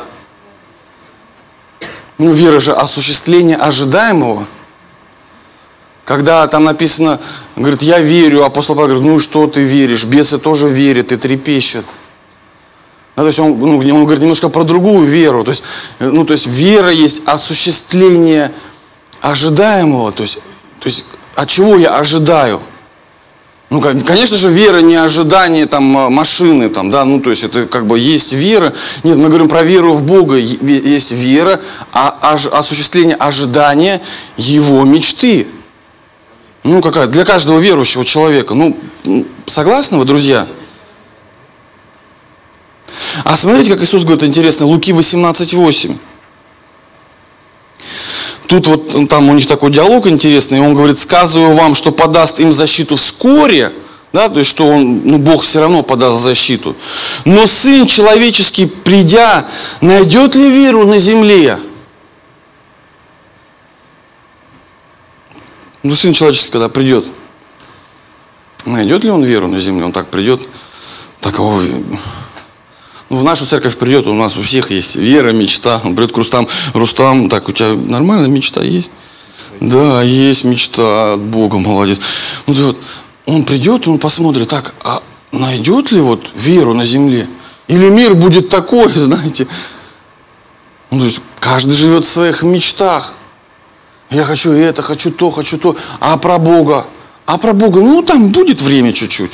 Ну, 2.18 2.32
вера 2.32 2.60
же 2.60 2.72
осуществление 2.72 3.58
ожидаемого. 3.58 4.48
Когда 6.06 6.48
там 6.48 6.66
написано, 6.66 7.20
говорит, 7.56 7.82
я 7.82 8.00
верю, 8.00 8.44
апостол 8.44 8.76
Павел 8.76 8.90
говорит, 8.90 9.06
ну 9.06 9.20
что 9.20 9.48
ты 9.48 9.64
веришь, 9.64 10.06
бесы 10.06 10.38
тоже 10.38 10.68
верят 10.68 11.12
и 11.12 11.18
трепещут. 11.18 11.86
Ну, 13.16 13.24
то 13.24 13.28
есть 13.28 13.40
он, 13.40 13.60
ну, 13.60 13.78
он 13.78 14.04
говорит 14.04 14.22
немножко 14.22 14.50
про 14.50 14.64
другую 14.64 15.06
веру. 15.06 15.44
То 15.44 15.52
есть, 15.52 15.64
ну, 16.00 16.26
то 16.26 16.32
есть 16.34 16.48
вера 16.48 16.92
есть 16.92 17.24
осуществление 17.26 18.52
ожидаемого. 19.22 20.12
То 20.12 20.24
есть, 20.24 20.40
то 20.80 20.88
есть 20.88 21.06
от 21.36 21.48
чего 21.48 21.78
я 21.78 21.96
ожидаю? 21.96 22.60
Ну, 23.70 23.82
конечно 23.82 24.38
же, 24.38 24.50
вера 24.50 24.82
не 24.82 24.96
ожидание 24.96 25.66
там 25.66 25.84
машины, 25.84 26.70
там, 26.70 26.92
да, 26.92 27.06
ну, 27.06 27.20
то 27.20 27.32
есть 27.32 27.44
это 27.44 27.66
как 27.66 27.88
бы 27.88 27.98
есть 27.98 28.32
вера. 28.34 28.72
Нет, 29.04 29.18
мы 29.18 29.30
говорим 29.30 29.50
про 29.50 29.64
веру 29.64 29.96
в 29.96 30.04
Бога. 30.04 30.36
Есть 30.36 31.12
вера, 31.12 31.60
а 31.92 32.36
осуществление 32.52 33.16
ожидания 33.16 34.00
Его 34.38 34.84
мечты. 34.84 35.48
Ну, 36.64 36.82
какая, 36.82 37.08
для 37.08 37.26
каждого 37.26 37.60
верующего 37.60 38.06
человека. 38.06 38.54
Ну, 38.54 38.78
согласны 39.48 39.98
вы, 39.98 40.06
друзья? 40.06 40.48
А 43.24 43.36
смотрите, 43.36 43.72
как 43.72 43.84
Иисус 43.84 44.04
говорит, 44.04 44.24
интересно, 44.24 44.66
Луки 44.66 44.92
18.8. 44.92 45.98
Тут 48.48 48.68
вот 48.68 49.10
там 49.10 49.30
у 49.30 49.34
них 49.34 49.48
такой 49.48 49.72
диалог 49.72 50.08
интересный, 50.08 50.60
он 50.60 50.76
говорит, 50.76 50.98
сказываю 51.00 51.56
вам, 51.56 51.76
что 51.76 51.92
подаст 51.92 52.40
им 52.40 52.54
защиту 52.54 52.96
вскоре, 52.96 53.72
да, 54.12 54.30
то 54.30 54.38
есть, 54.38 54.52
что 54.52 54.68
он, 54.68 55.02
ну, 55.06 55.18
Бог 55.18 55.44
все 55.44 55.60
равно 55.60 55.82
подаст 55.82 56.22
защиту. 56.22 56.76
Но 57.26 57.48
Сын 57.48 57.88
Человеческий, 57.88 58.68
придя, 58.68 59.48
найдет 59.82 60.36
ли 60.36 60.52
веру 60.52 60.86
на 60.86 61.00
земле? 61.00 61.58
Ну, 65.82 65.96
Сын 65.96 66.14
Человеческий, 66.14 66.52
когда 66.52 66.70
придет, 66.70 67.08
найдет 68.66 69.04
ли 69.04 69.10
он 69.10 69.24
веру 69.24 69.48
на 69.48 69.60
земле? 69.60 69.86
Он 69.86 69.92
так 69.92 70.10
придет, 70.10 70.42
такого 71.20 71.64
в 73.16 73.24
нашу 73.24 73.46
церковь 73.46 73.78
придет, 73.78 74.08
у 74.08 74.14
нас 74.14 74.38
у 74.38 74.42
всех 74.42 74.72
есть 74.72 74.96
вера, 74.96 75.32
мечта. 75.32 75.82
Он 75.84 75.96
придет 75.96 76.14
к 76.14 76.18
Рустам, 76.18 76.48
Рустам, 76.74 77.30
так, 77.30 77.48
у 77.48 77.52
тебя 77.52 77.74
нормальная 77.74 78.30
мечта 78.30 78.62
есть? 78.62 78.92
Да, 79.60 80.02
есть 80.02 80.44
мечта 80.44 81.14
от 81.14 81.22
Бога, 81.22 81.58
молодец. 81.58 82.00
Ну, 82.48 82.54
вот, 82.54 82.78
он 83.26 83.44
придет, 83.44 83.88
он 83.88 84.00
посмотрит, 84.00 84.50
так, 84.50 84.76
а 84.84 85.02
найдет 85.32 85.92
ли 85.92 86.02
вот 86.02 86.30
веру 86.36 86.74
на 86.74 86.84
земле? 86.84 87.28
Или 87.68 87.90
мир 87.90 88.16
будет 88.16 88.50
такой, 88.50 88.92
знаете? 88.94 89.48
Ну, 90.92 91.00
то 91.00 91.06
есть, 91.06 91.22
каждый 91.40 91.74
живет 91.74 92.06
в 92.06 92.10
своих 92.10 92.44
мечтах. 92.44 93.14
Я 94.10 94.24
хочу 94.24 94.52
это, 94.52 94.82
хочу 94.82 95.12
то, 95.12 95.32
хочу 95.32 95.58
то. 95.58 95.76
А 96.00 96.18
про 96.18 96.38
Бога? 96.38 96.86
А 97.26 97.38
про 97.38 97.54
Бога, 97.54 97.80
ну, 97.80 98.04
там 98.04 98.32
будет 98.32 98.62
время 98.62 98.94
чуть-чуть. 98.94 99.32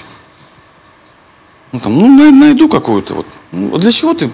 Ну, 1.72 1.80
там, 1.80 2.00
ну, 2.00 2.32
найду 2.32 2.70
какую-то 2.70 3.15
вот 3.15 3.26
для 3.52 3.92
чего 3.92 4.14
ты 4.14 4.30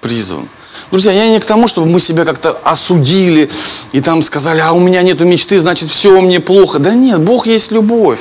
призван? 0.00 0.48
Друзья, 0.90 1.12
я 1.12 1.28
не 1.28 1.40
к 1.40 1.44
тому, 1.44 1.66
чтобы 1.68 1.86
мы 1.88 2.00
себя 2.00 2.24
как-то 2.24 2.50
осудили 2.64 3.50
и 3.92 4.00
там 4.00 4.22
сказали, 4.22 4.60
а 4.60 4.72
у 4.72 4.80
меня 4.80 5.02
нету 5.02 5.24
мечты, 5.24 5.58
значит 5.58 5.88
все 5.88 6.20
мне 6.20 6.40
плохо. 6.40 6.78
Да 6.78 6.94
нет, 6.94 7.20
Бог 7.20 7.46
есть 7.46 7.72
любовь. 7.72 8.20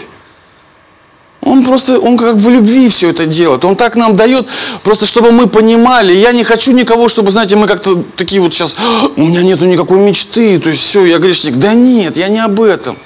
Он 1.42 1.64
просто, 1.64 2.00
он 2.00 2.18
как 2.18 2.36
в 2.36 2.50
любви 2.50 2.90
все 2.90 3.12
это 3.12 3.26
делает. 3.26 3.64
Он 3.64 3.76
так 3.76 3.96
нам 3.96 4.16
дает, 4.16 4.48
просто 4.84 5.06
чтобы 5.06 5.32
мы 5.32 5.48
понимали. 5.48 6.12
Я 6.14 6.34
не 6.34 6.44
хочу 6.44 6.74
никого, 6.74 7.08
чтобы, 7.08 7.32
знаете, 7.32 7.56
мы 7.56 7.68
как-то 7.68 8.04
такие 8.18 8.42
вот 8.42 8.54
сейчас, 8.54 8.76
«А, 8.78 9.10
у 9.16 9.26
меня 9.26 9.44
нету 9.44 9.66
никакой 9.66 10.00
мечты, 10.00 10.60
то 10.60 10.70
есть 10.70 10.82
все, 10.82 11.06
я 11.06 11.20
грешник. 11.20 11.56
Да 11.56 11.74
нет, 11.74 12.18
я 12.18 12.28
не 12.28 12.40
об 12.40 12.60
этом. 12.60 12.98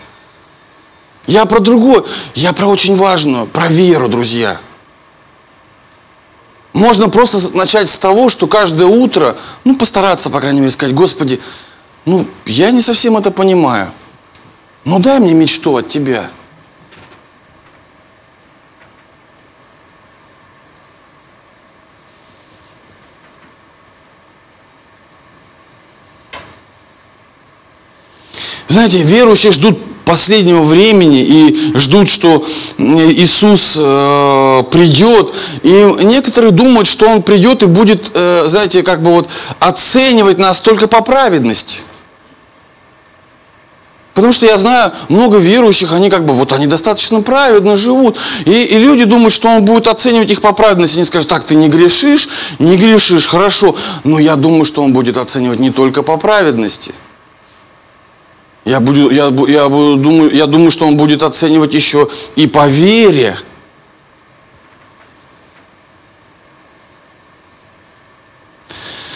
Я 1.27 1.45
про 1.45 1.59
другое, 1.59 2.03
я 2.33 2.51
про 2.53 2.65
очень 2.65 2.95
важную, 2.95 3.45
про 3.45 3.67
веру, 3.67 4.07
друзья. 4.07 4.59
Можно 6.73 7.09
просто 7.09 7.55
начать 7.55 7.89
с 7.89 7.99
того, 7.99 8.29
что 8.29 8.47
каждое 8.47 8.87
утро, 8.87 9.35
ну, 9.65 9.75
постараться, 9.75 10.29
по 10.29 10.39
крайней 10.39 10.61
мере, 10.61 10.71
сказать, 10.71 10.95
Господи, 10.95 11.41
ну, 12.05 12.25
я 12.45 12.71
не 12.71 12.81
совсем 12.81 13.17
это 13.17 13.29
понимаю. 13.29 13.91
Ну, 14.85 14.99
дай 14.99 15.19
мне 15.19 15.33
мечту 15.33 15.77
от 15.77 15.89
Тебя. 15.89 16.29
Знаете, 28.67 29.03
верующие 29.03 29.51
ждут 29.51 29.90
последнего 30.05 30.61
времени 30.61 31.21
и 31.21 31.77
ждут, 31.77 32.09
что 32.09 32.45
Иисус 32.77 33.77
э, 33.79 34.63
придет. 34.71 35.33
И 35.63 35.95
некоторые 36.03 36.51
думают, 36.51 36.87
что 36.87 37.07
Он 37.07 37.21
придет 37.21 37.63
и 37.63 37.67
будет, 37.67 38.11
э, 38.13 38.43
знаете, 38.47 38.83
как 38.83 39.01
бы 39.01 39.13
вот 39.13 39.29
оценивать 39.59 40.37
нас 40.37 40.61
только 40.61 40.87
по 40.87 41.01
праведности. 41.01 41.83
Потому 44.13 44.33
что 44.33 44.45
я 44.45 44.57
знаю 44.57 44.91
много 45.07 45.37
верующих, 45.37 45.93
они 45.93 46.09
как 46.09 46.25
бы 46.25 46.33
вот 46.33 46.51
они 46.51 46.67
достаточно 46.67 47.21
праведно 47.21 47.77
живут. 47.77 48.17
И, 48.45 48.51
и 48.51 48.77
люди 48.77 49.05
думают, 49.05 49.33
что 49.33 49.47
он 49.47 49.63
будет 49.63 49.87
оценивать 49.87 50.29
их 50.29 50.41
по 50.41 50.51
праведности. 50.51 50.97
Они 50.97 51.05
скажут, 51.05 51.29
так, 51.29 51.45
ты 51.45 51.55
не 51.55 51.69
грешишь, 51.69 52.27
не 52.59 52.75
грешишь, 52.75 53.27
хорошо. 53.27 53.75
Но 54.03 54.19
я 54.19 54.35
думаю, 54.35 54.65
что 54.65 54.83
он 54.83 54.91
будет 54.91 55.15
оценивать 55.15 55.59
не 55.59 55.71
только 55.71 56.03
по 56.03 56.17
праведности. 56.17 56.93
Я, 58.63 58.79
буду, 58.79 59.09
я, 59.09 59.25
я, 59.47 59.69
буду, 59.69 59.97
думаю, 59.97 60.35
я 60.35 60.45
думаю, 60.45 60.71
что 60.71 60.85
он 60.85 60.95
будет 60.95 61.23
оценивать 61.23 61.73
еще 61.73 62.09
и 62.35 62.47
по 62.47 62.67
вере. 62.67 63.37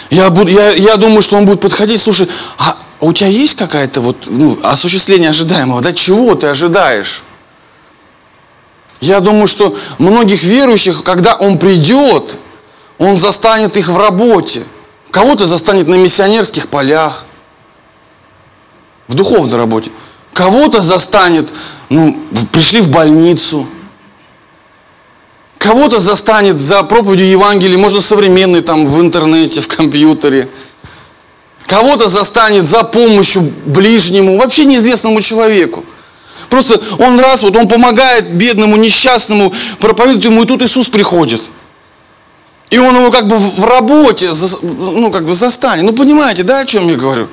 Я, 0.09 0.29
буду, 0.29 0.51
я, 0.51 0.71
я 0.71 0.97
думаю, 0.97 1.21
что 1.21 1.37
он 1.37 1.45
будет 1.45 1.61
подходить, 1.61 2.01
слушай, 2.01 2.27
а 2.57 2.77
у 2.99 3.13
тебя 3.13 3.27
есть 3.27 3.55
какая-то 3.55 4.01
вот 4.01 4.17
ну, 4.25 4.57
осуществление 4.63 5.29
ожидаемого? 5.29 5.81
Да 5.81 5.93
чего 5.93 6.35
ты 6.35 6.47
ожидаешь? 6.47 7.23
Я 9.01 9.19
думаю, 9.19 9.45
что 9.45 9.75
многих 9.99 10.43
верующих, 10.43 11.03
когда 11.03 11.35
он 11.35 11.59
придет, 11.59 12.37
он 12.97 13.17
застанет 13.17 13.77
их 13.77 13.89
в 13.89 13.97
работе. 13.97 14.63
Кого-то 15.11 15.45
застанет 15.45 15.87
на 15.87 15.95
миссионерских 15.95 16.69
полях, 16.69 17.25
в 19.07 19.13
духовной 19.13 19.57
работе. 19.57 19.91
Кого-то 20.33 20.81
застанет, 20.81 21.47
ну, 21.89 22.19
пришли 22.51 22.81
в 22.81 22.89
больницу. 22.89 23.67
Кого-то 25.57 25.99
застанет 25.99 26.59
за 26.59 26.83
проповедью 26.83 27.27
Евангелия, 27.27 27.77
можно 27.77 28.01
современный 28.01 28.61
там 28.61 28.85
в 28.87 29.01
интернете, 29.01 29.61
в 29.61 29.67
компьютере. 29.67 30.49
Кого-то 31.67 32.09
застанет 32.09 32.67
за 32.67 32.83
помощью 32.83 33.41
ближнему, 33.65 34.37
вообще 34.37 34.65
неизвестному 34.65 35.21
человеку. 35.21 35.83
Просто 36.49 36.79
он 36.99 37.19
раз, 37.19 37.41
вот 37.41 37.55
он 37.55 37.67
помогает 37.67 38.35
бедному, 38.35 38.75
несчастному, 38.75 39.51
проповедует 39.79 40.25
ему, 40.25 40.43
и 40.43 40.45
тут 40.45 40.61
Иисус 40.61 40.89
приходит. 40.89 41.41
И 42.69 42.77
он 42.77 42.95
его 42.95 43.09
как 43.09 43.27
бы 43.27 43.37
в 43.37 43.63
работе, 43.63 44.31
ну, 44.61 45.11
как 45.11 45.25
бы 45.25 45.33
застанет. 45.33 45.83
Ну, 45.83 45.93
понимаете, 45.93 46.43
да, 46.43 46.59
о 46.59 46.65
чем 46.65 46.87
я 46.87 46.95
говорю? 46.95 47.27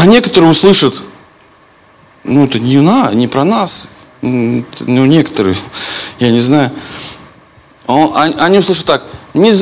А 0.00 0.06
некоторые 0.30 0.50
услышат, 0.50 1.02
ну 2.22 2.44
это 2.44 2.60
не 2.60 2.78
на, 2.78 3.12
не 3.12 3.26
про 3.26 3.42
нас, 3.42 3.90
ну 4.22 4.64
некоторые, 4.78 5.56
я 6.20 6.30
не 6.30 6.38
знаю, 6.38 6.70
они 7.88 8.58
услышат 8.58 8.86
так, 8.86 9.04
не, 9.34 9.52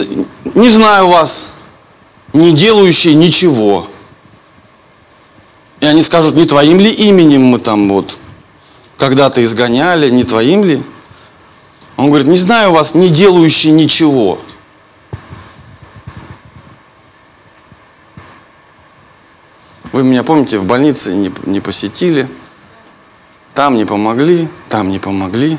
не 0.54 0.68
знаю 0.68 1.08
вас, 1.08 1.54
не 2.34 2.52
делающие 2.52 3.14
ничего. 3.14 3.86
И 5.80 5.86
они 5.86 6.02
скажут, 6.02 6.34
не 6.34 6.44
твоим 6.44 6.80
ли 6.80 6.90
именем 6.90 7.44
мы 7.44 7.60
там 7.60 7.88
вот 7.88 8.18
когда-то 8.98 9.42
изгоняли, 9.42 10.10
не 10.10 10.24
твоим 10.24 10.64
ли? 10.64 10.82
Он 11.96 12.08
говорит, 12.08 12.26
не 12.26 12.36
знаю 12.36 12.72
вас, 12.72 12.94
не 12.94 13.08
делающие 13.08 13.72
ничего. 13.72 14.38
Вы 19.92 20.02
меня 20.02 20.22
помните, 20.22 20.58
в 20.58 20.64
больнице 20.64 21.14
не, 21.14 21.32
не 21.46 21.60
посетили, 21.60 22.28
там 23.54 23.74
не 23.76 23.84
помогли, 23.84 24.48
там 24.68 24.90
не 24.90 24.98
помогли. 24.98 25.58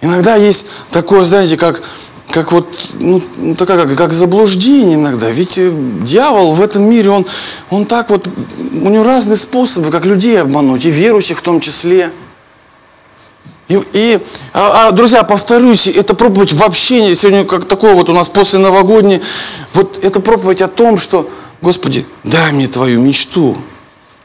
Иногда 0.00 0.36
есть 0.36 0.66
такое, 0.90 1.24
знаете, 1.24 1.56
как, 1.56 1.82
как 2.30 2.52
вот, 2.52 2.68
ну, 2.94 3.20
ну 3.36 3.54
такая, 3.56 3.84
как, 3.84 3.96
как 3.96 4.12
заблуждение 4.12 4.94
иногда. 4.94 5.28
Ведь 5.28 5.58
э, 5.58 5.72
дьявол 6.02 6.54
в 6.54 6.60
этом 6.60 6.88
мире, 6.88 7.10
он, 7.10 7.26
он 7.70 7.84
так 7.84 8.10
вот, 8.10 8.28
у 8.28 8.88
него 8.88 9.02
разные 9.02 9.36
способы, 9.36 9.90
как 9.90 10.06
людей 10.06 10.40
обмануть, 10.40 10.84
и 10.84 10.90
верующих 10.90 11.38
в 11.38 11.42
том 11.42 11.58
числе. 11.58 12.12
И, 13.66 13.78
и 13.92 14.18
а, 14.54 14.88
а, 14.88 14.90
друзья, 14.92 15.24
повторюсь, 15.24 15.88
это 15.88 16.14
проповедь 16.14 16.54
вообще, 16.54 17.14
сегодня 17.16 17.44
как 17.44 17.64
такое 17.66 17.94
вот 17.94 18.08
у 18.08 18.14
нас 18.14 18.28
после 18.28 18.60
новогодней, 18.60 19.20
вот 19.74 20.02
это 20.02 20.20
проповедь 20.20 20.62
о 20.62 20.68
том, 20.68 20.96
что 20.96 21.28
Господи, 21.60 22.06
дай 22.24 22.52
мне 22.52 22.68
Твою 22.68 23.00
мечту. 23.00 23.56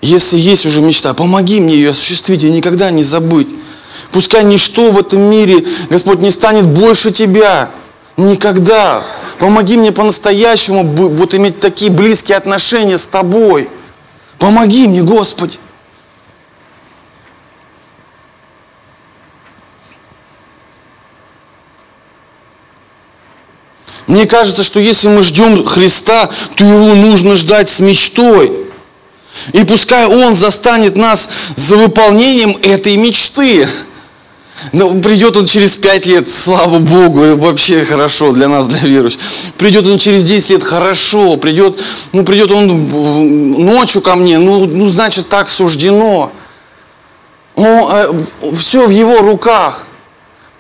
Если 0.02 0.38
есть 0.38 0.66
уже 0.66 0.82
мечта, 0.82 1.14
помоги 1.14 1.60
мне 1.60 1.76
ее 1.76 1.92
осуществить 1.92 2.44
и 2.44 2.52
никогда 2.52 2.92
не 2.92 3.04
забыть. 3.04 3.48
Пускай 4.12 4.44
ничто 4.44 4.92
в 4.92 5.00
этом 5.00 5.22
мире, 5.22 5.66
Господь, 5.90 6.20
не 6.20 6.30
станет 6.30 6.68
больше 6.68 7.12
Тебя. 7.12 7.70
Никогда. 8.18 9.04
Помоги 9.40 9.78
мне 9.78 9.92
по-настоящему 9.92 10.84
вот 10.84 11.34
иметь 11.34 11.60
такие 11.60 11.90
близкие 11.90 12.38
отношения 12.38 12.98
с 12.98 13.08
Тобой. 13.08 13.70
Помоги 14.38 14.88
мне, 14.88 15.02
Господи. 15.02 15.58
Мне 24.08 24.26
кажется, 24.26 24.64
что 24.64 24.80
если 24.80 25.08
мы 25.08 25.24
ждем 25.24 25.66
Христа, 25.66 26.30
то 26.56 26.64
его 26.64 26.96
нужно 26.96 27.36
ждать 27.36 27.70
с 27.70 27.80
мечтой. 27.80 28.52
И 29.52 29.64
пускай 29.64 30.06
Он 30.06 30.34
застанет 30.34 30.96
нас 30.96 31.30
за 31.56 31.78
выполнением 31.78 32.58
этой 32.62 32.98
мечты. 32.98 33.68
Но 34.72 34.94
придет 35.02 35.36
он 35.36 35.46
через 35.46 35.76
пять 35.76 36.06
лет, 36.06 36.30
слава 36.30 36.80
Богу, 36.80 37.36
вообще 37.36 37.84
хорошо 37.84 38.32
для 38.32 38.48
нас, 38.48 38.68
для 38.68 38.80
верующих. 38.80 39.20
Придет 39.58 39.86
он 39.86 39.98
через 39.98 40.24
10 40.24 40.52
лет, 40.52 40.64
хорошо. 40.64 41.36
Придет, 41.38 41.82
ну, 42.14 42.24
придет 42.24 42.52
он 42.52 42.90
ночью 43.66 44.02
ко 44.02 44.16
мне, 44.16 44.38
ну, 44.38 44.66
ну 44.66 44.88
значит, 44.88 45.28
так 45.28 45.50
суждено. 45.50 46.32
Ну, 47.56 47.90
э, 47.92 48.54
все 48.56 48.88
в 48.88 48.90
его 48.90 49.20
руках. 49.20 49.86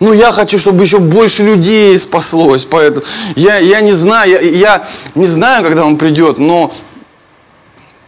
Ну, 0.03 0.11
я 0.11 0.33
хочу, 0.33 0.59
чтобы 0.59 0.83
еще 0.83 0.99
больше 0.99 1.43
людей 1.43 1.97
спаслось. 1.97 2.65
Поэтому 2.65 3.05
я, 3.37 3.55
я 3.59 3.79
не 3.79 3.93
знаю, 3.93 4.29
я, 4.31 4.39
я 4.41 4.87
не 5.15 5.25
знаю, 5.25 5.63
когда 5.63 5.85
он 5.85 5.95
придет, 5.95 6.39
но 6.39 6.73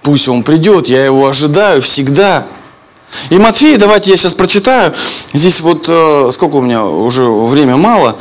пусть 0.01 0.27
он 0.27 0.43
придет, 0.43 0.89
я 0.89 1.05
его 1.05 1.25
ожидаю 1.25 1.81
всегда. 1.81 2.45
И 3.29 3.37
Матфея, 3.37 3.77
давайте 3.77 4.11
я 4.11 4.17
сейчас 4.17 4.33
прочитаю. 4.33 4.93
Здесь 5.33 5.61
вот 5.61 5.85
э, 5.87 6.29
сколько 6.31 6.55
у 6.55 6.61
меня 6.61 6.85
уже 6.85 7.23
время 7.25 7.77
мало. 7.77 8.15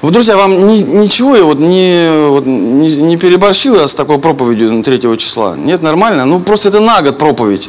Вот, 0.00 0.12
друзья, 0.12 0.36
вам 0.36 0.68
ни, 0.68 0.78
ничего 0.78 1.34
я 1.34 1.42
вот 1.42 1.58
не, 1.58 2.28
вот, 2.28 2.46
не, 2.46 2.96
не 2.96 3.16
переборщил 3.16 3.74
я 3.74 3.88
с 3.88 3.94
такой 3.94 4.18
проповедью 4.18 4.82
3 4.82 5.18
числа? 5.18 5.56
Нет, 5.56 5.82
нормально? 5.82 6.24
Ну, 6.24 6.38
просто 6.38 6.68
это 6.68 6.78
на 6.78 7.02
год 7.02 7.18
проповедь. 7.18 7.68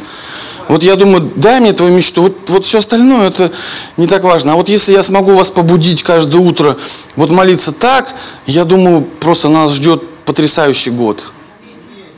Вот 0.67 0.83
я 0.83 0.95
думаю, 0.95 1.31
дай 1.35 1.59
мне 1.59 1.73
твою 1.73 1.91
мечту. 1.91 2.21
Вот, 2.21 2.37
вот 2.49 2.65
все 2.65 2.77
остальное 2.77 3.29
это 3.29 3.51
не 3.97 4.05
так 4.05 4.23
важно. 4.23 4.53
А 4.53 4.55
вот 4.55 4.69
если 4.69 4.93
я 4.93 5.01
смогу 5.01 5.33
вас 5.33 5.49
побудить 5.49 6.03
каждое 6.03 6.37
утро, 6.37 6.77
вот 7.15 7.31
молиться 7.31 7.71
так, 7.71 8.13
я 8.45 8.63
думаю, 8.63 9.01
просто 9.19 9.49
нас 9.49 9.73
ждет 9.73 10.03
потрясающий 10.25 10.91
год. 10.91 11.31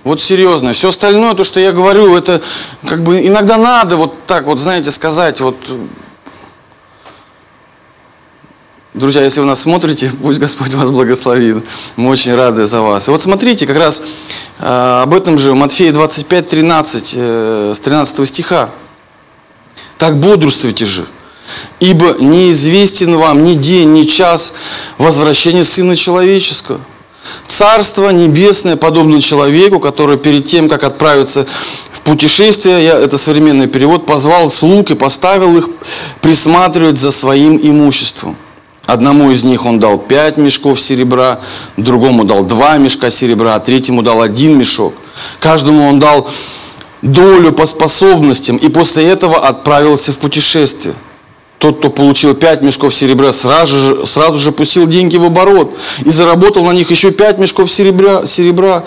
Вот 0.04 0.20
серьезно. 0.20 0.74
Все 0.74 0.90
остальное, 0.90 1.36
то, 1.36 1.44
что 1.44 1.60
я 1.60 1.72
говорю, 1.72 2.16
это 2.16 2.42
как 2.88 3.04
бы 3.04 3.26
иногда 3.26 3.58
надо 3.58 3.98
вот 3.98 4.26
так 4.26 4.46
вот, 4.46 4.60
знаете, 4.60 4.92
сказать, 4.92 5.42
вот 5.42 5.56
Друзья, 8.94 9.24
если 9.24 9.40
вы 9.40 9.46
нас 9.46 9.62
смотрите, 9.62 10.12
пусть 10.22 10.40
Господь 10.40 10.74
вас 10.74 10.90
благословит. 10.90 11.64
Мы 11.96 12.10
очень 12.10 12.36
рады 12.36 12.66
за 12.66 12.82
вас. 12.82 13.08
И 13.08 13.12
вот 13.12 13.22
смотрите, 13.22 13.66
как 13.66 13.78
раз 13.78 14.04
э, 14.60 15.02
об 15.04 15.14
этом 15.14 15.38
же 15.38 15.56
Матфея 15.56 15.94
25, 15.94 16.50
13, 16.50 17.14
э, 17.16 17.74
с 17.74 17.80
13 17.80 18.28
стиха. 18.28 18.70
«Так 19.98 20.18
бодрствуйте 20.18 20.86
же, 20.86 21.06
ибо 21.80 22.16
неизвестен 22.20 23.16
вам 23.18 23.44
ни 23.44 23.54
день, 23.54 23.94
ни 23.94 24.04
час 24.04 24.56
возвращения 24.98 25.64
Сына 25.64 25.96
Человеческого. 25.96 26.82
Царство 27.48 28.10
небесное 28.10 28.76
подобно 28.76 29.22
человеку, 29.22 29.80
который 29.80 30.18
перед 30.18 30.48
тем, 30.48 30.70
как 30.70 30.84
отправиться 30.84 31.46
в 31.92 32.02
путешествие, 32.02 32.84
я, 32.84 33.00
это 33.00 33.18
современный 33.18 33.68
перевод, 33.68 34.06
позвал 34.06 34.50
слуг 34.50 34.90
и 34.92 34.96
поставил 34.96 35.58
их 35.58 35.70
присматривать 36.22 36.98
за 36.98 37.12
своим 37.12 37.58
имуществом. 37.58 38.36
Одному 38.86 39.32
из 39.32 39.44
них 39.44 39.66
он 39.66 39.80
дал 39.80 40.00
пять 40.00 40.38
мешков 40.38 40.82
серебра, 40.82 41.40
другому 41.78 42.24
дал 42.24 42.44
два 42.44 42.78
мешка 42.78 43.12
серебра, 43.12 43.56
а 43.56 43.60
третьему 43.60 44.02
дал 44.02 44.22
один 44.22 44.58
мешок. 44.58 44.94
Каждому 45.40 45.88
он 45.88 46.00
дал 46.00 46.28
долю 47.02 47.52
по 47.54 47.66
способностям 47.66 48.58
и 48.58 48.70
после 48.70 49.08
этого 49.08 49.48
отправился 49.48 50.12
в 50.12 50.18
путешествие. 50.18 50.96
Тот, 51.62 51.78
кто 51.78 51.92
получил 51.92 52.34
пять 52.34 52.64
мешков 52.64 52.92
серебра, 52.92 53.32
сразу 53.32 53.78
же, 53.78 54.08
сразу 54.08 54.40
же 54.40 54.52
пустил 54.52 54.88
деньги 54.88 55.16
в 55.18 55.26
оборот 55.26 55.78
и 56.04 56.10
заработал 56.10 56.66
на 56.66 56.72
них 56.72 56.90
еще 56.90 57.12
пять 57.12 57.38
мешков 57.38 57.72
серебра, 57.72 58.26
серебра. 58.26 58.84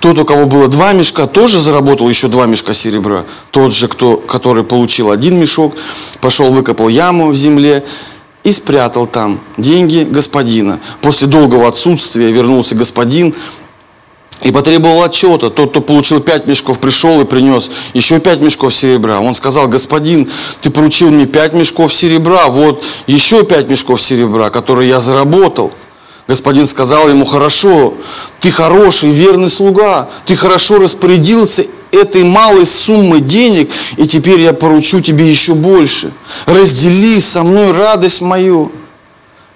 Тот, 0.00 0.18
у 0.18 0.24
кого 0.24 0.46
было 0.46 0.66
два 0.66 0.92
мешка, 0.92 1.28
тоже 1.28 1.60
заработал 1.60 2.08
еще 2.08 2.26
два 2.26 2.46
мешка 2.46 2.74
серебра. 2.74 3.24
Тот 3.52 3.72
же, 3.72 3.86
кто, 3.86 4.16
который 4.16 4.64
получил 4.64 5.12
один 5.12 5.38
мешок, 5.38 5.76
пошел, 6.20 6.52
выкопал 6.52 6.88
яму 6.88 7.28
в 7.28 7.36
земле 7.36 7.84
и 8.42 8.50
спрятал 8.50 9.06
там 9.06 9.38
деньги 9.56 10.02
господина. 10.02 10.80
После 11.02 11.28
долгого 11.28 11.68
отсутствия 11.68 12.26
вернулся 12.32 12.74
господин 12.74 13.36
и 14.46 14.52
потребовал 14.52 15.02
отчета. 15.02 15.50
Тот, 15.50 15.70
кто 15.70 15.80
получил 15.80 16.20
пять 16.20 16.46
мешков, 16.46 16.78
пришел 16.78 17.20
и 17.20 17.24
принес 17.24 17.68
еще 17.94 18.20
пять 18.20 18.40
мешков 18.40 18.72
серебра. 18.72 19.18
Он 19.18 19.34
сказал, 19.34 19.66
господин, 19.66 20.30
ты 20.62 20.70
поручил 20.70 21.10
мне 21.10 21.26
пять 21.26 21.52
мешков 21.52 21.92
серебра, 21.92 22.46
вот 22.46 22.84
еще 23.08 23.42
пять 23.44 23.68
мешков 23.68 24.00
серебра, 24.00 24.50
которые 24.50 24.88
я 24.88 25.00
заработал. 25.00 25.72
Господин 26.28 26.66
сказал 26.68 27.08
ему, 27.08 27.24
хорошо, 27.24 27.94
ты 28.38 28.52
хороший, 28.52 29.10
верный 29.10 29.48
слуга, 29.48 30.08
ты 30.26 30.36
хорошо 30.36 30.78
распорядился 30.78 31.64
этой 31.90 32.22
малой 32.22 32.66
суммы 32.66 33.20
денег, 33.20 33.72
и 33.96 34.06
теперь 34.06 34.40
я 34.40 34.52
поручу 34.52 35.00
тебе 35.00 35.28
еще 35.28 35.54
больше. 35.54 36.12
Раздели 36.46 37.18
со 37.18 37.42
мной 37.42 37.72
радость 37.72 38.20
мою. 38.20 38.70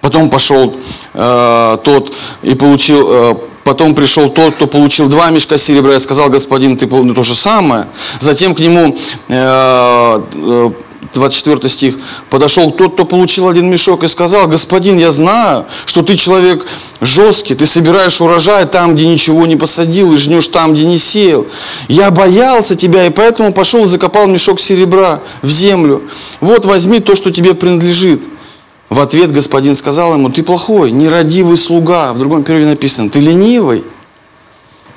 Потом 0.00 0.30
пошел 0.30 0.74
э, 1.14 1.78
тот 1.84 2.12
и 2.42 2.54
получил, 2.54 3.06
э, 3.08 3.34
Потом 3.64 3.94
пришел 3.94 4.30
тот, 4.30 4.54
кто 4.54 4.66
получил 4.66 5.08
два 5.08 5.30
мешка 5.30 5.58
серебра, 5.58 5.94
и 5.94 5.98
сказал, 5.98 6.30
господин, 6.30 6.76
ты 6.76 6.86
получил 6.86 7.14
то 7.14 7.22
же 7.22 7.34
самое. 7.34 7.86
Затем 8.18 8.54
к 8.54 8.60
нему, 8.60 8.96
24 9.28 11.56
э, 11.56 11.60
э, 11.62 11.68
стих, 11.68 11.98
подошел 12.30 12.70
тот, 12.70 12.94
кто 12.94 13.04
получил 13.04 13.48
один 13.48 13.70
мешок, 13.70 14.02
и 14.02 14.08
сказал, 14.08 14.48
господин, 14.48 14.98
я 14.98 15.10
знаю, 15.10 15.66
что 15.84 16.02
ты 16.02 16.16
человек 16.16 16.66
жесткий, 17.02 17.54
ты 17.54 17.66
собираешь 17.66 18.20
урожай 18.22 18.64
там, 18.66 18.94
где 18.94 19.06
ничего 19.06 19.44
не 19.44 19.56
посадил, 19.56 20.14
и 20.14 20.16
жнешь 20.16 20.48
там, 20.48 20.72
где 20.72 20.86
не 20.86 20.98
сеял. 20.98 21.46
Я 21.88 22.10
боялся 22.10 22.76
тебя, 22.76 23.06
и 23.06 23.10
поэтому 23.10 23.52
пошел 23.52 23.84
и 23.84 23.88
закопал 23.88 24.26
мешок 24.26 24.58
серебра 24.58 25.20
в 25.42 25.50
землю. 25.50 26.02
Вот 26.40 26.64
возьми 26.64 27.00
то, 27.00 27.14
что 27.14 27.30
тебе 27.30 27.52
принадлежит. 27.54 28.22
В 28.90 28.98
ответ 28.98 29.30
господин 29.32 29.76
сказал 29.76 30.14
ему, 30.14 30.30
ты 30.30 30.42
плохой, 30.42 30.90
нерадивый 30.90 31.56
слуга. 31.56 32.12
В 32.12 32.18
другом 32.18 32.42
переводе 32.42 32.66
написано, 32.66 33.08
ты 33.08 33.20
ленивый. 33.20 33.84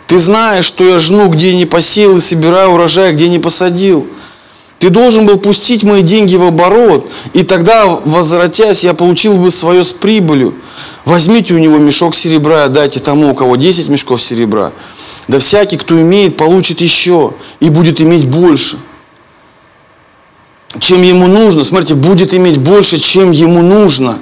Ты 0.08 0.18
знаешь, 0.18 0.66
что 0.66 0.84
я 0.84 0.98
жну, 0.98 1.30
где 1.30 1.56
не 1.56 1.66
посеял, 1.68 2.18
и 2.18 2.20
собираю 2.20 2.72
урожай, 2.72 3.14
где 3.14 3.30
не 3.30 3.38
посадил. 3.38 4.08
Ты 4.80 4.90
должен 4.90 5.28
был 5.28 5.38
пустить 5.38 5.84
мои 5.84 6.02
деньги 6.02 6.36
в 6.36 6.44
оборот, 6.44 7.08
и 7.34 7.44
тогда, 7.44 7.86
возвратясь, 7.86 8.84
я 8.84 8.96
получил 8.96 9.38
бы 9.38 9.52
свое 9.52 9.84
с 9.84 9.94
прибылью. 9.94 10.56
Возьмите 11.06 11.54
у 11.54 11.60
него 11.60 11.78
мешок 11.78 12.16
серебра 12.16 12.64
и 12.64 12.66
отдайте 12.66 13.00
тому, 13.00 13.32
у 13.32 13.36
кого 13.36 13.56
10 13.56 13.90
мешков 13.90 14.22
серебра. 14.22 14.72
Да 15.28 15.38
всякий, 15.38 15.78
кто 15.78 16.02
имеет, 16.02 16.36
получит 16.36 16.82
еще 16.82 17.34
и 17.60 17.70
будет 17.70 18.02
иметь 18.02 18.28
больше 18.28 18.80
чем 20.80 21.02
ему 21.02 21.28
нужно. 21.28 21.64
Смотрите, 21.64 21.96
будет 21.96 22.34
иметь 22.34 22.58
больше, 22.60 23.00
чем 23.00 23.32
ему 23.32 23.62
нужно. 23.62 24.20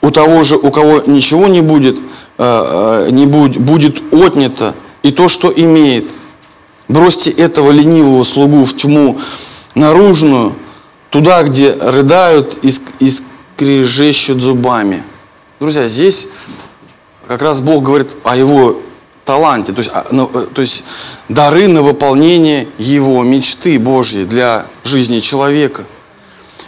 У 0.00 0.10
того 0.10 0.42
же, 0.42 0.56
у 0.56 0.70
кого 0.70 1.02
ничего 1.06 1.46
не 1.46 1.60
будет, 1.60 1.96
э, 1.96 2.00
э, 2.38 3.10
не 3.10 3.26
будет, 3.26 3.60
будет 3.60 4.02
отнято 4.12 4.74
и 5.02 5.12
то, 5.12 5.28
что 5.28 5.52
имеет. 5.54 6.06
Бросьте 6.88 7.30
этого 7.30 7.70
ленивого 7.70 8.24
слугу 8.24 8.64
в 8.64 8.76
тьму 8.76 9.18
наружную, 9.74 10.54
туда, 11.10 11.42
где 11.44 11.72
рыдают 11.72 12.58
и 12.62 13.10
скрежещут 13.10 14.42
зубами. 14.42 15.02
Друзья, 15.60 15.86
здесь 15.86 16.28
как 17.28 17.42
раз 17.42 17.60
Бог 17.60 17.84
говорит 17.84 18.16
о 18.24 18.36
его 18.36 18.80
таланте, 19.24 19.72
то 19.72 19.78
есть, 19.78 19.90
а, 19.92 20.06
ну, 20.10 20.30
э, 20.32 20.46
то 20.52 20.60
есть 20.60 20.84
дары 21.28 21.68
на 21.68 21.82
выполнение 21.82 22.66
его 22.78 23.22
мечты 23.22 23.78
Божьей 23.78 24.24
для 24.24 24.66
жизни 24.84 25.20
человека. 25.20 25.84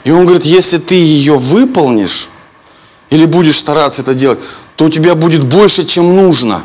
И 0.04 0.10
он 0.10 0.24
говорит, 0.24 0.44
если 0.44 0.78
ты 0.78 0.94
ее 0.94 1.38
выполнишь, 1.38 2.28
или 3.10 3.24
будешь 3.24 3.58
стараться 3.58 4.02
это 4.02 4.14
делать, 4.14 4.38
то 4.76 4.86
у 4.86 4.88
тебя 4.88 5.14
будет 5.14 5.44
больше, 5.44 5.84
чем 5.84 6.14
нужно. 6.16 6.64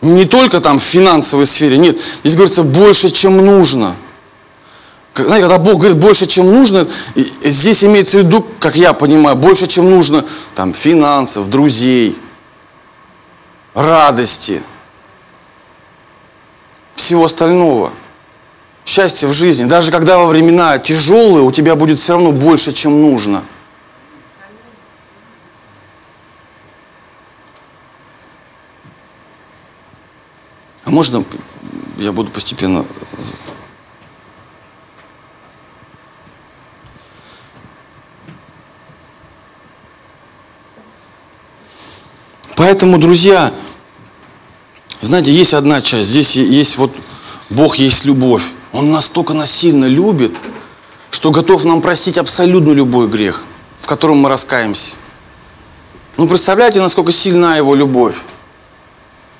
Не 0.00 0.24
только 0.24 0.60
там 0.60 0.78
в 0.78 0.82
финансовой 0.82 1.46
сфере, 1.46 1.76
нет, 1.78 1.98
здесь 2.22 2.34
говорится 2.34 2.62
больше, 2.62 3.10
чем 3.10 3.44
нужно– 3.44 3.96
знаете, 5.14 5.48
когда 5.48 5.58
Бог 5.58 5.78
говорит 5.78 5.98
больше, 5.98 6.26
чем 6.26 6.46
нужно, 6.46 6.88
здесь 7.14 7.84
имеется 7.84 8.18
в 8.18 8.20
виду, 8.22 8.46
как 8.58 8.76
я 8.76 8.92
понимаю, 8.92 9.36
больше, 9.36 9.66
чем 9.66 9.90
нужно, 9.90 10.24
там, 10.54 10.72
финансов, 10.72 11.50
друзей, 11.50 12.16
радости, 13.74 14.62
всего 16.94 17.24
остального. 17.24 17.92
Счастье 18.86 19.28
в 19.28 19.32
жизни, 19.32 19.64
даже 19.64 19.90
когда 19.90 20.18
во 20.18 20.26
времена 20.26 20.78
тяжелые, 20.78 21.42
у 21.42 21.52
тебя 21.52 21.76
будет 21.76 21.98
все 21.98 22.14
равно 22.14 22.32
больше, 22.32 22.72
чем 22.72 23.02
нужно. 23.02 23.42
А 30.84 30.90
можно 30.90 31.24
я 31.98 32.12
буду 32.12 32.30
постепенно 32.30 32.84
Поэтому, 42.56 42.98
друзья, 42.98 43.52
знаете, 45.00 45.32
есть 45.32 45.54
одна 45.54 45.80
часть, 45.80 46.10
здесь 46.10 46.36
есть 46.36 46.76
вот 46.76 46.92
Бог 47.48 47.76
есть 47.76 48.04
любовь. 48.04 48.44
Он 48.72 48.90
настолько 48.90 49.34
нас 49.34 49.50
сильно 49.50 49.86
любит, 49.86 50.32
что 51.10 51.30
готов 51.30 51.64
нам 51.64 51.80
простить 51.80 52.18
абсолютно 52.18 52.72
любой 52.72 53.08
грех, 53.08 53.42
в 53.80 53.86
котором 53.86 54.18
мы 54.18 54.28
раскаемся. 54.28 54.98
Ну, 56.16 56.28
представляете, 56.28 56.80
насколько 56.80 57.12
сильна 57.12 57.56
его 57.56 57.74
любовь? 57.74 58.16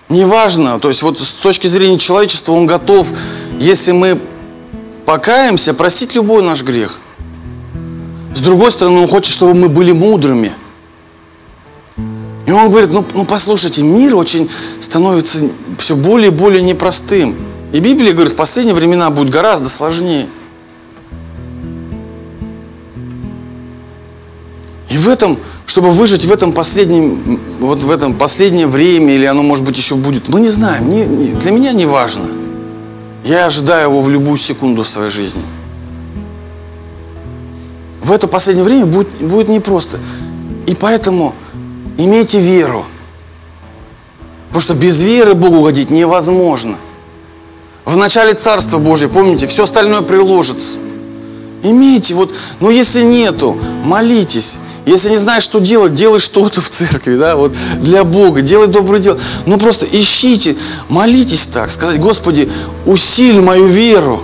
Неважно, 0.09 0.81
то 0.81 0.89
есть 0.89 1.03
вот 1.03 1.21
с 1.21 1.33
точки 1.33 1.69
зрения 1.69 1.99
человечества 1.99 2.53
он 2.53 2.67
готов, 2.67 3.13
если 3.61 3.93
мы 3.93 4.21
покаемся, 5.07 5.73
простить 5.73 6.17
любой 6.17 6.43
наш 6.43 6.65
грех. 6.65 7.01
С 8.35 8.41
другой 8.41 8.73
стороны, 8.73 9.01
он 9.01 9.09
хочет, 9.09 9.33
чтобы 9.33 9.55
мы 9.55 9.69
были 9.69 9.93
мудрыми. 9.93 10.53
И 12.51 12.53
он 12.53 12.69
говорит, 12.69 12.91
ну, 12.91 13.05
ну 13.15 13.25
послушайте, 13.25 13.85
мир 13.85 14.17
очень 14.17 14.51
становится 14.81 15.51
все 15.79 15.95
более 15.95 16.33
и 16.33 16.35
более 16.35 16.63
непростым. 16.63 17.37
И 17.73 17.79
Библия 17.79 18.13
говорит, 18.13 18.33
в 18.33 18.35
последние 18.35 18.75
времена 18.75 19.09
будет 19.11 19.31
гораздо 19.31 19.69
сложнее. 19.69 20.27
И 24.89 24.99
в 24.99 25.09
этом 25.09 25.39
чтобы 25.65 25.93
выжить 25.93 26.25
в 26.25 26.33
этом 26.33 26.53
последнем, 26.53 27.39
вот 27.61 27.85
в 27.85 27.91
этом 27.93 28.17
последнее 28.17 28.67
время, 28.67 29.15
или 29.15 29.27
оно, 29.27 29.45
может 29.45 29.65
быть, 29.65 29.79
еще 29.79 29.95
будет, 29.95 30.29
мы 30.29 30.41
не 30.41 30.49
знаем. 30.49 30.91
Не, 30.91 31.05
не, 31.05 31.33
для 31.35 31.53
меня 31.53 31.73
не 31.73 31.87
важно. 31.87 32.25
Я 33.23 33.47
ожидаю 33.47 33.91
его 33.91 34.03
в 34.03 34.11
любую 34.11 34.37
секунду 34.37 34.83
в 34.83 34.89
своей 34.89 35.11
жизни. 35.11 35.43
В 38.03 38.11
это 38.11 38.27
последнее 38.27 38.65
время 38.65 38.87
будет, 38.87 39.07
будет 39.21 39.49
непросто. 39.49 40.01
И 40.67 40.75
поэтому 40.75 41.37
имейте 42.05 42.41
веру. 42.41 42.85
Потому 44.49 44.61
что 44.61 44.75
без 44.75 45.01
веры 45.01 45.35
Богу 45.35 45.59
угодить 45.59 45.91
невозможно. 45.91 46.77
В 47.85 47.97
начале 47.97 48.35
Царства 48.35 48.79
Божьего, 48.79 49.09
помните, 49.09 49.47
все 49.47 49.65
остальное 49.65 50.03
приложится. 50.03 50.79
Имейте, 51.63 52.15
вот, 52.15 52.35
но 52.59 52.71
если 52.71 53.03
нету, 53.03 53.57
молитесь. 53.85 54.59
Если 54.87 55.11
не 55.11 55.19
знаешь, 55.19 55.43
что 55.43 55.61
делать, 55.61 55.95
делай 55.95 56.19
что-то 56.19 56.61
в 56.61 56.69
церкви, 56.69 57.17
да, 57.17 57.37
вот 57.37 57.55
для 57.81 58.03
Бога, 58.03 58.41
делай 58.41 58.67
доброе 58.67 59.01
дело. 59.01 59.21
Ну 59.47 59.59
просто 59.59 59.87
ищите, 59.87 60.57
молитесь 60.89 61.47
так, 61.47 61.71
сказать, 61.71 62.01
Господи, 62.01 62.51
усиль 62.87 63.41
мою 63.41 63.67
веру. 63.67 64.23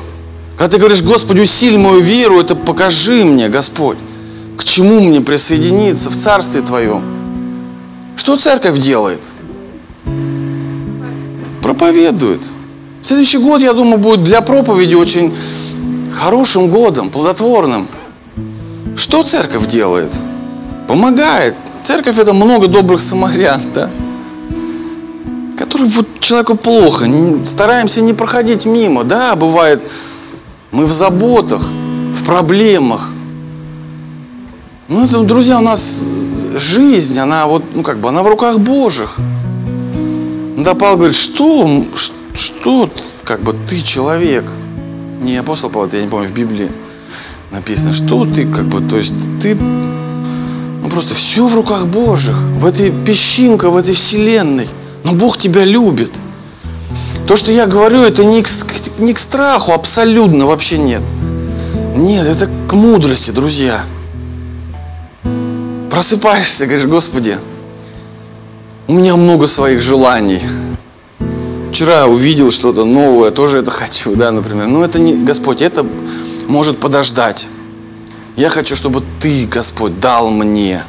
Когда 0.57 0.73
ты 0.73 0.79
говоришь, 0.79 1.03
Господи, 1.03 1.41
усиль 1.41 1.77
мою 1.77 2.01
веру, 2.01 2.41
это 2.41 2.57
покажи 2.57 3.25
мне, 3.25 3.49
Господь, 3.49 3.99
к 4.57 4.65
чему 4.65 5.01
мне 5.01 5.21
присоединиться 5.21 6.11
в 6.11 6.17
Царстве 6.17 6.63
Твоем. 6.63 7.16
Что 8.17 8.37
церковь 8.37 8.79
делает? 8.79 9.21
Проповедует. 11.63 12.41
Следующий 13.03 13.39
год, 13.39 13.61
я 13.61 13.73
думаю, 13.73 13.99
будет 13.99 14.25
для 14.25 14.41
проповеди 14.41 14.95
очень 14.95 15.33
хорошим 16.13 16.71
годом, 16.71 17.11
плодотворным. 17.11 17.87
Что 18.97 19.23
церковь 19.23 19.67
делает? 19.67 20.11
Помогает. 20.89 21.55
Церковь 21.85 22.19
это 22.19 22.33
много 22.33 22.67
добрых 22.67 23.01
самарян, 23.01 23.63
да? 23.75 23.91
Которые 25.59 25.89
вот 25.91 26.07
человеку 26.21 26.57
плохо, 26.57 27.09
стараемся 27.45 28.03
не 28.03 28.13
проходить 28.13 28.67
мимо. 28.67 29.05
Да, 29.05 29.37
бывает, 29.37 29.81
мы 30.73 30.85
в 30.87 30.93
заботах, 30.93 31.63
в 32.13 32.25
проблемах. 32.25 33.11
Ну, 34.89 35.05
это, 35.05 35.21
друзья, 35.21 35.59
у 35.59 35.63
нас 35.63 36.09
жизнь, 36.59 37.19
она 37.19 37.47
вот, 37.47 37.65
ну, 37.75 37.83
как 37.83 37.99
бы, 37.99 38.09
она 38.09 38.23
в 38.23 38.27
руках 38.27 38.59
Божьих. 38.59 39.17
Да, 40.59 40.75
Павел 40.75 40.97
говорит, 40.97 41.17
что, 41.17 41.85
что, 42.35 42.91
как 43.25 43.43
бы, 43.43 43.55
ты 43.69 43.81
человек. 43.83 44.45
Не 45.23 45.37
апостол 45.37 45.71
Павел, 45.71 45.89
я 45.93 46.03
не 46.03 46.09
помню, 46.09 46.29
в 46.29 46.33
Библии 46.33 46.71
написано, 47.51 47.93
что 47.93 48.25
ты, 48.25 48.47
как 48.47 48.65
бы, 48.67 48.81
то 48.81 48.97
есть, 48.97 49.15
ты 49.41 49.55
ну 49.55 50.91
просто 50.91 51.15
все 51.15 51.47
в 51.49 51.55
руках 51.55 51.87
Божьих, 51.87 52.37
в 52.37 52.67
этой 52.67 52.93
песчинке, 52.93 53.69
в 53.69 53.77
этой 53.77 53.95
вселенной. 53.95 54.69
Но 55.05 55.13
Бог 55.13 55.39
тебя 55.39 55.65
любит. 55.65 56.13
То, 57.27 57.37
что 57.37 57.51
я 57.51 57.67
говорю, 57.67 58.03
это 58.03 58.25
не 58.25 58.43
к, 58.43 58.49
не 58.99 59.13
к 59.13 59.19
страху, 59.19 59.73
абсолютно 59.73 60.47
вообще 60.47 60.79
нет. 60.79 61.03
Нет, 61.97 62.27
это 62.27 62.49
к 62.69 62.73
мудрости, 62.75 63.31
друзья. 63.33 63.85
Просыпаешься, 65.97 66.67
говоришь, 66.67 66.85
Господи, 66.85 67.39
у 68.87 68.93
меня 68.93 69.17
много 69.17 69.47
своих 69.47 69.81
желаний. 69.81 70.43
Вчера 71.73 72.05
увидел 72.05 72.51
что-то 72.51 72.85
новое, 72.85 73.31
тоже 73.31 73.61
это 73.61 73.71
хочу, 73.71 74.15
да, 74.15 74.31
например. 74.31 74.67
Но 74.67 74.85
это 74.85 74.99
не, 74.99 75.15
Господь, 75.15 75.63
это 75.63 75.87
может 76.49 76.77
подождать. 76.77 77.49
Я 78.37 78.51
хочу, 78.51 78.77
чтобы 78.77 79.03
Ты, 79.21 79.47
Господь, 79.47 79.99
дал 79.99 80.29
мне 80.29 80.83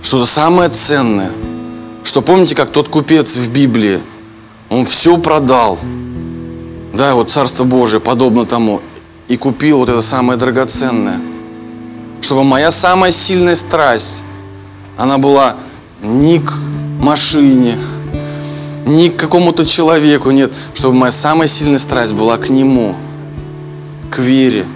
что-то 0.00 0.24
самое 0.24 0.70
ценное. 0.70 1.30
Что 2.04 2.22
помните, 2.22 2.54
как 2.54 2.70
тот 2.70 2.88
купец 2.88 3.36
в 3.36 3.52
Библии, 3.52 4.00
он 4.70 4.86
все 4.86 5.18
продал. 5.18 5.78
Да, 6.94 7.14
вот 7.14 7.30
Царство 7.30 7.64
Божие 7.64 8.00
подобно 8.00 8.46
тому. 8.46 8.80
И 9.28 9.36
купил 9.36 9.80
вот 9.80 9.90
это 9.90 10.00
самое 10.00 10.38
драгоценное. 10.38 11.20
Чтобы 12.26 12.42
моя 12.42 12.72
самая 12.72 13.12
сильная 13.12 13.54
страсть, 13.54 14.24
она 14.96 15.16
была 15.16 15.54
не 16.02 16.40
к 16.40 16.52
машине, 16.98 17.78
не 18.84 19.10
к 19.10 19.16
какому-то 19.16 19.64
человеку, 19.64 20.32
нет. 20.32 20.52
Чтобы 20.74 20.96
моя 20.96 21.12
самая 21.12 21.46
сильная 21.46 21.78
страсть 21.78 22.14
была 22.14 22.36
к 22.36 22.48
Нему, 22.48 22.96
к 24.10 24.18
вере, 24.18 24.66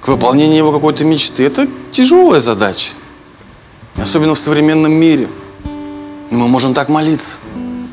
к 0.00 0.08
выполнению 0.08 0.56
его 0.56 0.72
какой-то 0.72 1.04
мечты. 1.04 1.44
Это 1.44 1.68
тяжелая 1.92 2.40
задача. 2.40 2.94
Особенно 3.94 4.34
в 4.34 4.40
современном 4.40 4.90
мире. 4.90 5.28
Но 6.32 6.38
мы 6.38 6.48
можем 6.48 6.74
так 6.74 6.88
молиться. 6.88 7.36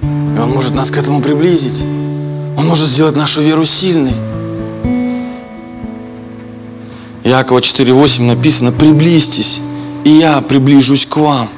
И 0.01 0.39
Он 0.39 0.49
может 0.49 0.73
нас 0.73 0.89
к 0.89 0.97
этому 0.97 1.21
приблизить. 1.21 1.83
Он 2.57 2.65
может 2.65 2.89
сделать 2.89 3.15
нашу 3.15 3.41
веру 3.41 3.63
сильной. 3.63 4.15
Иакова 7.27 7.59
4.8 7.59 8.23
написано, 8.23 8.71
приблизьтесь, 8.71 9.61
и 10.05 10.11
я 10.11 10.39
приближусь 10.39 11.05
к 11.05 11.17
вам. 11.17 11.49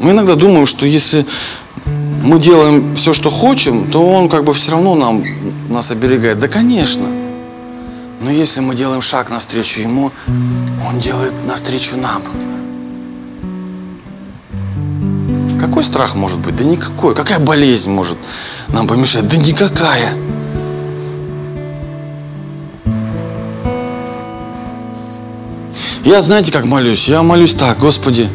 Мы 0.00 0.12
иногда 0.12 0.36
думаем, 0.36 0.64
что 0.64 0.86
если 0.86 1.26
мы 2.22 2.38
делаем 2.38 2.94
все, 2.94 3.12
что 3.12 3.30
хотим, 3.30 3.90
то 3.90 4.08
он 4.08 4.28
как 4.28 4.44
бы 4.44 4.54
все 4.54 4.70
равно 4.70 4.94
нам, 4.94 5.24
нас 5.68 5.90
оберегает. 5.90 6.38
Да, 6.38 6.46
конечно. 6.46 7.08
Но 8.20 8.30
если 8.30 8.60
мы 8.60 8.76
делаем 8.76 9.02
шаг 9.02 9.28
навстречу 9.28 9.80
Ему, 9.80 10.12
Он 10.86 11.00
делает 11.00 11.32
навстречу 11.46 11.96
нам. 11.96 12.22
Какой 15.58 15.82
страх 15.82 16.14
может 16.14 16.38
быть? 16.38 16.54
Да 16.54 16.62
никакой. 16.62 17.16
Какая 17.16 17.40
болезнь 17.40 17.90
может 17.90 18.18
нам 18.68 18.86
помешать? 18.86 19.26
Да 19.26 19.36
никакая. 19.36 20.14
Я 26.08 26.22
знаете, 26.22 26.50
как 26.50 26.64
молюсь? 26.64 27.06
Я 27.06 27.22
молюсь 27.22 27.52
так, 27.52 27.78
Господи, 27.78 28.30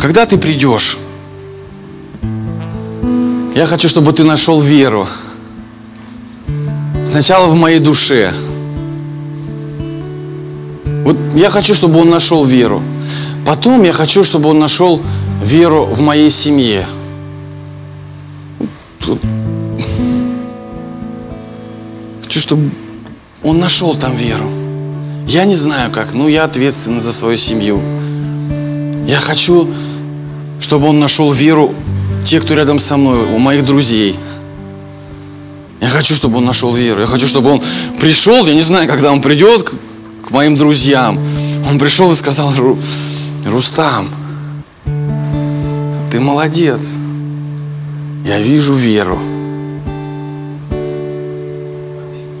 когда 0.00 0.26
Ты 0.26 0.38
придешь, 0.38 0.98
я 3.54 3.64
хочу, 3.64 3.88
чтобы 3.88 4.12
Ты 4.12 4.24
нашел 4.24 4.60
веру. 4.60 5.06
Сначала 7.06 7.46
в 7.46 7.54
моей 7.54 7.78
душе– 7.78 8.34
вот 11.04 11.16
я 11.36 11.48
хочу, 11.48 11.74
чтобы 11.76 12.00
он 12.00 12.10
нашел 12.10 12.44
веру. 12.44 12.82
Потом 13.46 13.84
я 13.84 13.92
хочу, 13.92 14.24
чтобы 14.24 14.48
он 14.48 14.58
нашел 14.58 15.00
веру 15.44 15.84
в 15.84 16.00
моей 16.00 16.28
семье. 16.28 16.84
Хочу, 22.22 22.40
чтобы 22.40 22.70
он 23.44 23.60
нашел 23.60 23.94
там 23.94 24.16
веру. 24.16 24.59
Я 25.30 25.44
не 25.44 25.54
знаю 25.54 25.92
как, 25.92 26.12
но 26.12 26.26
я 26.26 26.42
ответственен 26.42 26.98
за 26.98 27.12
свою 27.12 27.36
семью. 27.36 27.80
Я 29.06 29.20
хочу, 29.20 29.68
чтобы 30.58 30.88
он 30.88 30.98
нашел 30.98 31.30
веру 31.30 31.72
те, 32.24 32.40
кто 32.40 32.54
рядом 32.54 32.80
со 32.80 32.96
мной, 32.96 33.22
у 33.22 33.38
моих 33.38 33.64
друзей. 33.64 34.18
Я 35.80 35.88
хочу, 35.88 36.16
чтобы 36.16 36.38
он 36.38 36.46
нашел 36.46 36.74
веру. 36.74 37.02
Я 37.02 37.06
хочу, 37.06 37.28
чтобы 37.28 37.50
он 37.50 37.62
пришел, 38.00 38.44
я 38.44 38.54
не 38.54 38.62
знаю, 38.62 38.88
когда 38.88 39.12
он 39.12 39.22
придет, 39.22 39.72
к 40.26 40.32
моим 40.32 40.56
друзьям. 40.56 41.16
Он 41.64 41.78
пришел 41.78 42.10
и 42.10 42.16
сказал, 42.16 42.52
Рустам, 43.46 44.10
ты 46.10 46.18
молодец. 46.18 46.98
Я 48.26 48.40
вижу 48.40 48.74
веру. 48.74 49.20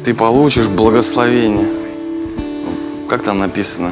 Ты 0.02 0.12
получишь 0.12 0.66
благословение. 0.66 1.79
Как 3.10 3.24
там 3.24 3.40
написано? 3.40 3.90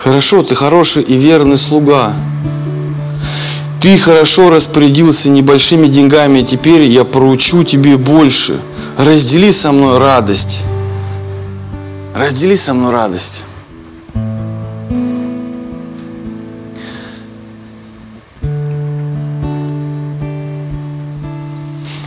Хорошо, 0.00 0.42
ты 0.42 0.56
хороший 0.56 1.04
и 1.04 1.16
верный 1.16 1.56
слуга. 1.56 2.12
Ты 3.80 3.96
хорошо 3.98 4.50
распорядился 4.50 5.30
небольшими 5.30 5.86
деньгами, 5.86 6.42
теперь 6.42 6.82
я 6.82 7.04
поручу 7.04 7.62
тебе 7.62 7.96
больше. 7.96 8.60
Раздели 8.98 9.52
со 9.52 9.70
мной 9.70 9.98
радость. 9.98 10.64
Раздели 12.16 12.56
со 12.56 12.74
мной 12.74 12.90
радость. 12.90 13.44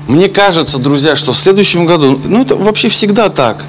Мне 0.10 0.28
кажется, 0.28 0.80
друзья, 0.80 1.16
что 1.16 1.34
в 1.34 1.38
следующем 1.38 1.86
году, 1.86 2.20
ну 2.26 2.42
это 2.42 2.56
вообще 2.56 2.90
всегда 2.90 3.30
так. 3.30 3.64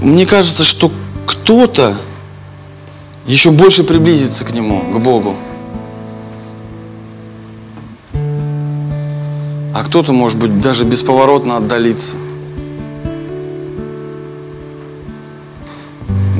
Мне 0.00 0.26
кажется, 0.26 0.62
что 0.62 0.92
кто-то 1.26 1.96
еще 3.26 3.50
больше 3.50 3.82
приблизится 3.82 4.44
к 4.44 4.52
Нему, 4.52 4.80
к 4.80 5.00
Богу. 5.00 5.34
А 9.74 9.82
кто-то, 9.84 10.12
может 10.12 10.38
быть, 10.38 10.60
даже 10.60 10.84
бесповоротно 10.84 11.56
отдалится. 11.56 12.14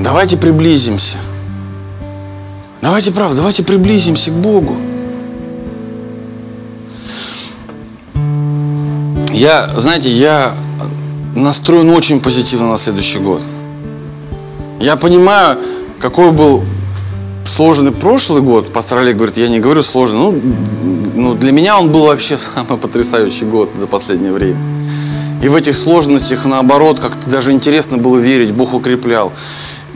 Давайте 0.05 0.37
приблизимся. 0.37 1.19
Давайте, 2.81 3.11
правда, 3.11 3.39
давайте 3.39 3.65
приблизимся 3.65 4.31
к 4.31 4.35
Богу. 4.35 4.77
Я, 9.33 9.71
знаете, 9.79 10.11
я 10.11 10.55
настроен 11.35 11.91
очень 11.91 12.21
позитивно 12.21 12.69
на 12.69 12.77
следующий 12.77 13.19
год. 13.19 13.41
Я 14.81 14.97
понимаю, 14.97 15.59
какой 16.01 16.33
был 16.33 16.65
сложный 17.45 17.93
прошлый 17.93 18.43
год. 18.43 18.73
Пастор 18.73 18.99
Олег 18.99 19.17
говорит, 19.17 19.37
я 19.37 19.49
не 19.49 19.61
говорю 19.61 19.83
сложный. 19.83 20.19
Ну, 20.19 20.41
ну, 21.15 21.35
для 21.35 21.53
меня 21.53 21.79
он 21.79 21.91
был 21.91 22.07
вообще 22.07 22.37
самый 22.55 22.79
потрясающий 22.79 23.45
год 23.45 23.71
за 23.75 23.87
последнее 23.87 24.33
время. 24.33 24.59
И 25.43 25.49
в 25.49 25.55
этих 25.55 25.77
сложностях, 25.77 26.45
наоборот, 26.45 27.01
как-то 27.01 27.31
даже 27.31 27.53
интересно 27.53 27.99
было 27.99 28.19
верить, 28.19 28.51
Бог 28.53 28.75
укреплял. 28.75 29.33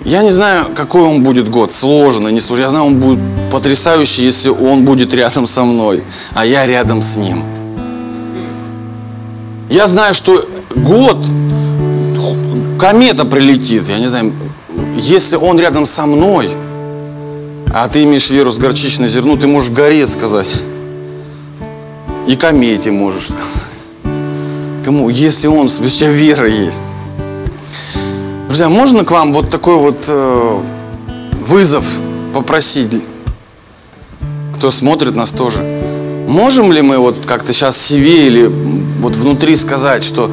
Я 0.04 0.22
не 0.22 0.30
знаю, 0.30 0.66
какой 0.74 1.02
он 1.02 1.22
будет 1.22 1.50
год, 1.50 1.72
сложный, 1.72 2.32
не 2.32 2.40
сложный. 2.40 2.64
Я 2.64 2.70
знаю, 2.70 2.84
он 2.86 3.00
будет 3.00 3.18
потрясающий, 3.50 4.24
если 4.24 4.48
он 4.48 4.84
будет 4.84 5.12
рядом 5.14 5.46
со 5.46 5.64
мной, 5.64 6.02
а 6.34 6.46
я 6.46 6.66
рядом 6.66 7.02
с 7.02 7.16
ним. 7.16 7.42
Я 9.74 9.88
знаю, 9.88 10.14
что 10.14 10.48
год 10.76 11.16
комета 12.78 13.24
прилетит, 13.24 13.88
я 13.88 13.98
не 13.98 14.06
знаю, 14.06 14.32
если 14.96 15.34
он 15.34 15.58
рядом 15.58 15.84
со 15.84 16.06
мной, 16.06 16.48
а 17.74 17.88
ты 17.88 18.04
имеешь 18.04 18.30
веру 18.30 18.52
с 18.52 18.58
горчичной 18.58 19.08
зерну, 19.08 19.36
ты 19.36 19.48
можешь 19.48 19.70
горе 19.70 20.06
сказать. 20.06 20.62
И 22.28 22.36
комете 22.36 22.92
можешь 22.92 23.30
сказать. 23.30 24.14
Кому? 24.84 25.08
Если 25.08 25.48
он, 25.48 25.66
у 25.66 25.88
тебя 25.88 26.10
вера 26.12 26.48
есть. 26.48 26.82
Друзья, 28.46 28.68
можно 28.68 29.04
к 29.04 29.10
вам 29.10 29.34
вот 29.34 29.50
такой 29.50 29.74
вот 29.78 30.04
э, 30.06 30.60
вызов 31.48 31.84
попросить, 32.32 32.92
кто 34.54 34.70
смотрит 34.70 35.16
нас 35.16 35.32
тоже? 35.32 35.58
Можем 36.28 36.70
ли 36.70 36.80
мы 36.80 36.98
вот 36.98 37.26
как-то 37.26 37.52
сейчас 37.52 37.76
себе 37.76 38.28
или 38.28 38.83
вот 39.04 39.16
внутри 39.16 39.54
сказать, 39.54 40.02
что 40.02 40.30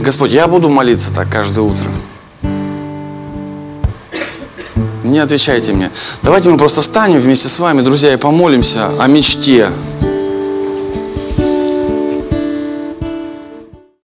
Господь, 0.00 0.32
я 0.32 0.48
буду 0.48 0.70
молиться 0.70 1.12
так 1.14 1.30
каждое 1.30 1.60
утро? 1.60 1.90
Не 5.04 5.18
отвечайте 5.18 5.74
мне. 5.74 5.90
Давайте 6.22 6.48
мы 6.48 6.56
просто 6.56 6.80
встанем 6.80 7.20
вместе 7.20 7.48
с 7.48 7.58
вами, 7.58 7.82
друзья, 7.82 8.14
и 8.14 8.16
помолимся 8.16 8.88
о 8.98 9.06
мечте, 9.06 9.70